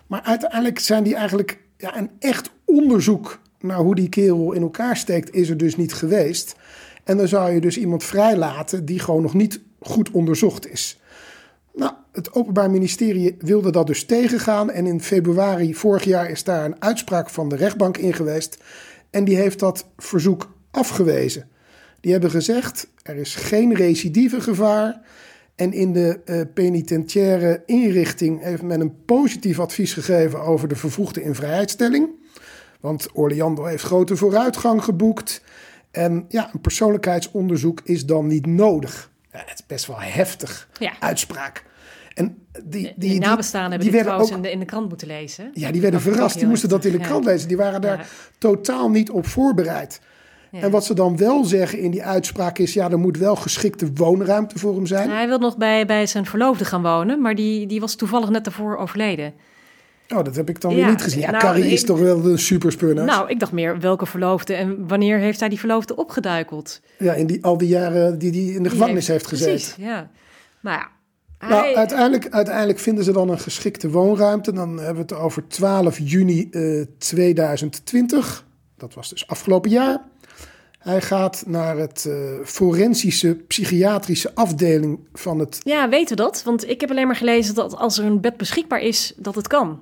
[0.07, 4.97] Maar uiteindelijk zijn die eigenlijk ja, een echt onderzoek naar hoe die kerel in elkaar
[4.97, 6.57] steekt, is er dus niet geweest.
[7.05, 11.01] En dan zou je dus iemand vrijlaten die gewoon nog niet goed onderzocht is.
[11.75, 14.71] Nou, het Openbaar Ministerie wilde dat dus tegengaan.
[14.71, 18.59] En in februari vorig jaar is daar een uitspraak van de rechtbank in geweest.
[19.11, 21.49] En die heeft dat verzoek afgewezen.
[22.01, 25.01] Die hebben gezegd: er is geen recidive gevaar.
[25.59, 31.23] En in de uh, penitentiaire inrichting heeft men een positief advies gegeven over de vervroegde
[31.23, 32.09] invrijheidstelling.
[32.81, 35.43] Want Orlando heeft grote vooruitgang geboekt.
[35.91, 39.11] En ja, een persoonlijkheidsonderzoek is dan niet nodig.
[39.33, 40.93] Ja, het is best wel heftig ja.
[41.01, 41.65] uitspraak.
[42.15, 44.89] En die, die, die, die nabestaanden hebben die trouwens ook, in, de, in de krant
[44.89, 45.51] moeten lezen.
[45.55, 46.39] Ja, die werden verrast.
[46.39, 47.31] Die moesten dat in de krant ja.
[47.31, 47.49] lezen.
[47.49, 50.01] Die waren daar totaal niet op voorbereid.
[50.53, 50.61] Ja.
[50.61, 52.72] En wat ze dan wel zeggen in die uitspraak is...
[52.72, 55.11] ja, er moet wel geschikte woonruimte voor hem zijn.
[55.11, 57.20] hij wil nog bij, bij zijn verloofde gaan wonen...
[57.20, 59.32] maar die, die was toevallig net daarvoor overleden.
[60.09, 61.20] Oh, dat heb ik dan Ja, weer niet gezien.
[61.20, 63.05] Ja, nou, Carrie is ik- toch wel een superspurnaar.
[63.05, 66.80] Nou, ik dacht meer welke verloofde en wanneer heeft hij die verloofde opgeduikeld?
[66.99, 69.53] ja, in die, al die jaren die hij in de gevangenis Die heeft gezeten.
[69.55, 70.11] Precies, ja.
[70.61, 70.88] Nou ja.
[71.49, 74.53] Nou, hij- uiteindelijk, uiteindelijk vinden ze dan een geschikte woonruimte.
[74.53, 78.44] Dan hebben we het over 12 juni eh, 2020.
[78.76, 80.01] Dat was dus afgelopen jaar.
[80.89, 82.14] Hij gaat naar het eh,
[82.45, 85.61] forensische psychiatrische afdeling van het...
[85.62, 86.43] Ja, weten we dat?
[86.45, 89.47] Want ik heb alleen maar gelezen dat als er een bed beschikbaar is, dat het
[89.47, 89.80] kan.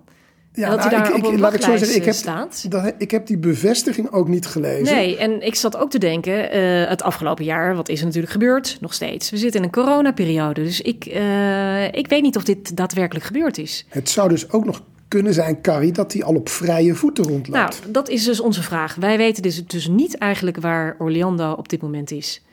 [0.52, 2.70] Ja, dat hij daar op een laat ik zo zeggen, ik heb, staat.
[2.70, 4.94] dat, ik heb die bevestiging ook niet gelezen.
[4.94, 8.32] Nee, en ik zat ook te denken, eh, het afgelopen jaar, wat is er natuurlijk
[8.32, 8.78] gebeurd?
[8.80, 9.30] Nog steeds.
[9.30, 13.58] We zitten in een coronaperiode, dus ik, eh, ik weet niet of dit daadwerkelijk gebeurd
[13.58, 13.86] is.
[13.88, 17.34] Het zou dus ook nog kunnen zijn, Carrie, dat hij al op vrije voeten Nou,
[17.34, 17.82] rondloopt.
[17.88, 18.94] dat is dus onze vraag.
[18.94, 22.44] Wij weten dus, dus niet eigenlijk waar Orlando op dit moment is.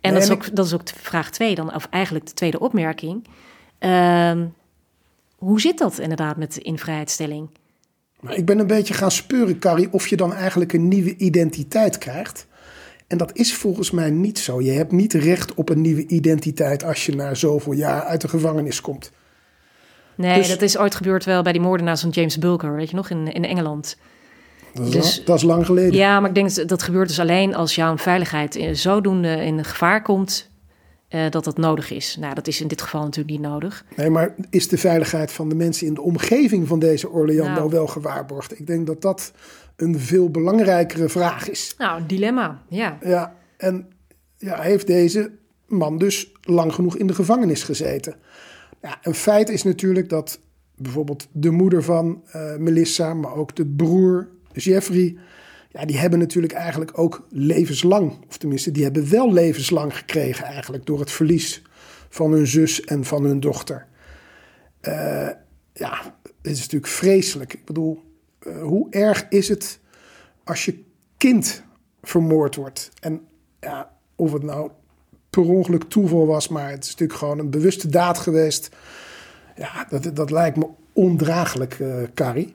[0.00, 2.60] En Nee, dat, is ook, dat is ook vraag twee dan, of eigenlijk de tweede
[2.60, 3.26] opmerking.
[3.78, 4.46] Ehm,
[5.36, 7.48] hoe zit dat inderdaad met de invrijheidstelling?
[8.20, 11.98] Maar ik ben een beetje gaan speuren, Carrie, of je dan eigenlijk een nieuwe identiteit
[11.98, 12.46] krijgt.
[13.06, 14.60] En dat is volgens mij niet zo.
[14.60, 18.28] Je hebt niet recht op een nieuwe identiteit als je na zoveel jaar uit de
[18.28, 19.12] gevangenis komt.
[20.18, 22.96] Nee, Dus- dat is ooit gebeurd wel bij die moordenaars van James Bulger, weet je
[22.96, 23.96] nog, in, in Engeland.
[24.74, 25.94] Dat is, Dus- lang, dat is lang geleden.
[25.94, 30.02] Ja, maar ik denk dat dat gebeurt dus alleen als jouw veiligheid zodoende in gevaar
[30.02, 30.50] komt
[31.08, 32.16] eh, dat dat nodig is.
[32.20, 33.84] Nou, dat is in dit geval natuurlijk niet nodig.
[33.96, 37.70] Nee, maar is de veiligheid van de mensen in de omgeving van deze Orlando Nou.
[37.70, 38.58] wel gewaarborgd?
[38.60, 39.32] Ik denk dat dat
[39.76, 41.74] een veel belangrijkere vraag is.
[41.78, 42.98] Nou, een dilemma, ja.
[43.02, 43.88] Ja, en
[44.36, 45.30] ja, heeft deze
[45.66, 48.16] man dus lang genoeg in de gevangenis gezeten?
[48.82, 50.40] Ja, een feit is natuurlijk dat
[50.76, 55.16] bijvoorbeeld de moeder van eh, Melissa, maar ook de broer Jeffrey,
[55.70, 60.86] ja, die hebben natuurlijk eigenlijk ook levenslang, of tenminste, die hebben wel levenslang gekregen eigenlijk
[60.86, 61.62] door het verlies
[62.08, 63.86] van hun zus en van hun dochter.
[64.80, 65.28] Eh,
[65.72, 67.52] ja, het is natuurlijk vreselijk.
[67.52, 68.02] Ik bedoel,
[68.38, 69.80] eh, hoe erg is het
[70.44, 70.84] als je
[71.16, 71.62] kind
[72.02, 72.90] vermoord wordt?
[73.00, 73.26] En
[73.60, 74.70] ja, of het nou
[75.42, 78.68] per ongeluk toeval was, maar het is natuurlijk gewoon een bewuste daad geweest.
[79.56, 82.54] Ja, dat, dat lijkt me ondraaglijk, eh Carrie.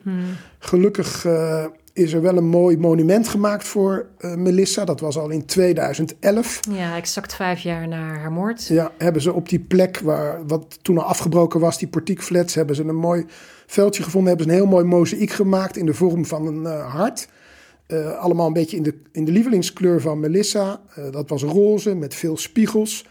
[0.58, 4.84] Gelukkig eh, is er wel een mooi monument gemaakt voor eh, Melissa.
[4.84, 6.60] Dat was al in 2011.
[6.70, 8.66] Ja, exact vijf jaar na haar moord.
[8.66, 12.76] Ja, hebben ze op die plek waar wat toen al afgebroken was, die portiekflats, hebben
[12.76, 13.24] ze een mooi
[13.66, 14.28] veldje gevonden.
[14.28, 17.28] Hebben ze een heel mooi mozaïek gemaakt in de vorm van een hart.
[17.86, 20.80] Eh, allemaal een beetje in de, in de lievelingskleur van Melissa.
[20.94, 23.06] Eh, dat was roze met veel spiegels.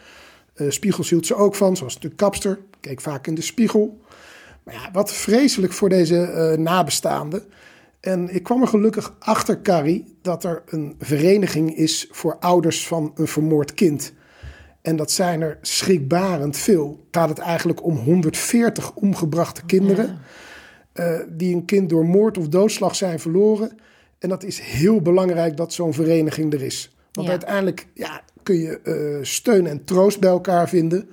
[0.53, 2.59] Eh, spiegels hield ze ook van, zoals de kapster.
[2.79, 4.01] Keek vaak in de spiegel.
[4.63, 7.43] Maar ja, wat vreselijk voor deze nabestaanden.
[7.99, 13.11] En ik kwam er gelukkig achter, Carrie, dat er een vereniging is voor ouders van
[13.15, 14.13] een vermoord kind.
[14.81, 17.05] En dat zijn er schrikbarend veel.
[17.11, 20.19] Gaat het eigenlijk om 140 omgebrachte kinderen.
[21.29, 23.77] die een kind door moord of doodslag zijn verloren.
[24.23, 26.95] En dat is heel belangrijk dat zo'n vereniging er is.
[27.11, 27.33] Want Ja.
[27.33, 31.09] uiteindelijk ja, kun je eh, steun en troost bij elkaar vinden.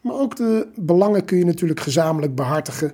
[0.00, 2.92] Maar ook de belangen kun je natuurlijk gezamenlijk behartigen.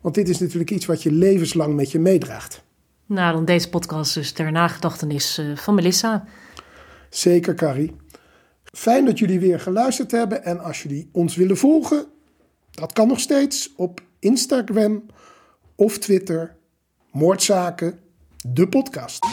[0.00, 2.62] Want dit is natuurlijk iets wat je levenslang met je meedraagt.
[3.06, 6.24] Nou, dan deze podcast dus ter nagedachtenis eh, van Melissa.
[7.08, 7.96] Zeker, Carrie.
[8.64, 10.44] Fijn dat jullie weer geluisterd hebben.
[10.44, 12.06] En als jullie ons willen volgen,
[12.70, 15.06] dat kan nog steeds op Instagram
[15.74, 16.56] of Twitter.
[17.12, 17.98] Moordzaken,
[18.44, 19.24] de podcast.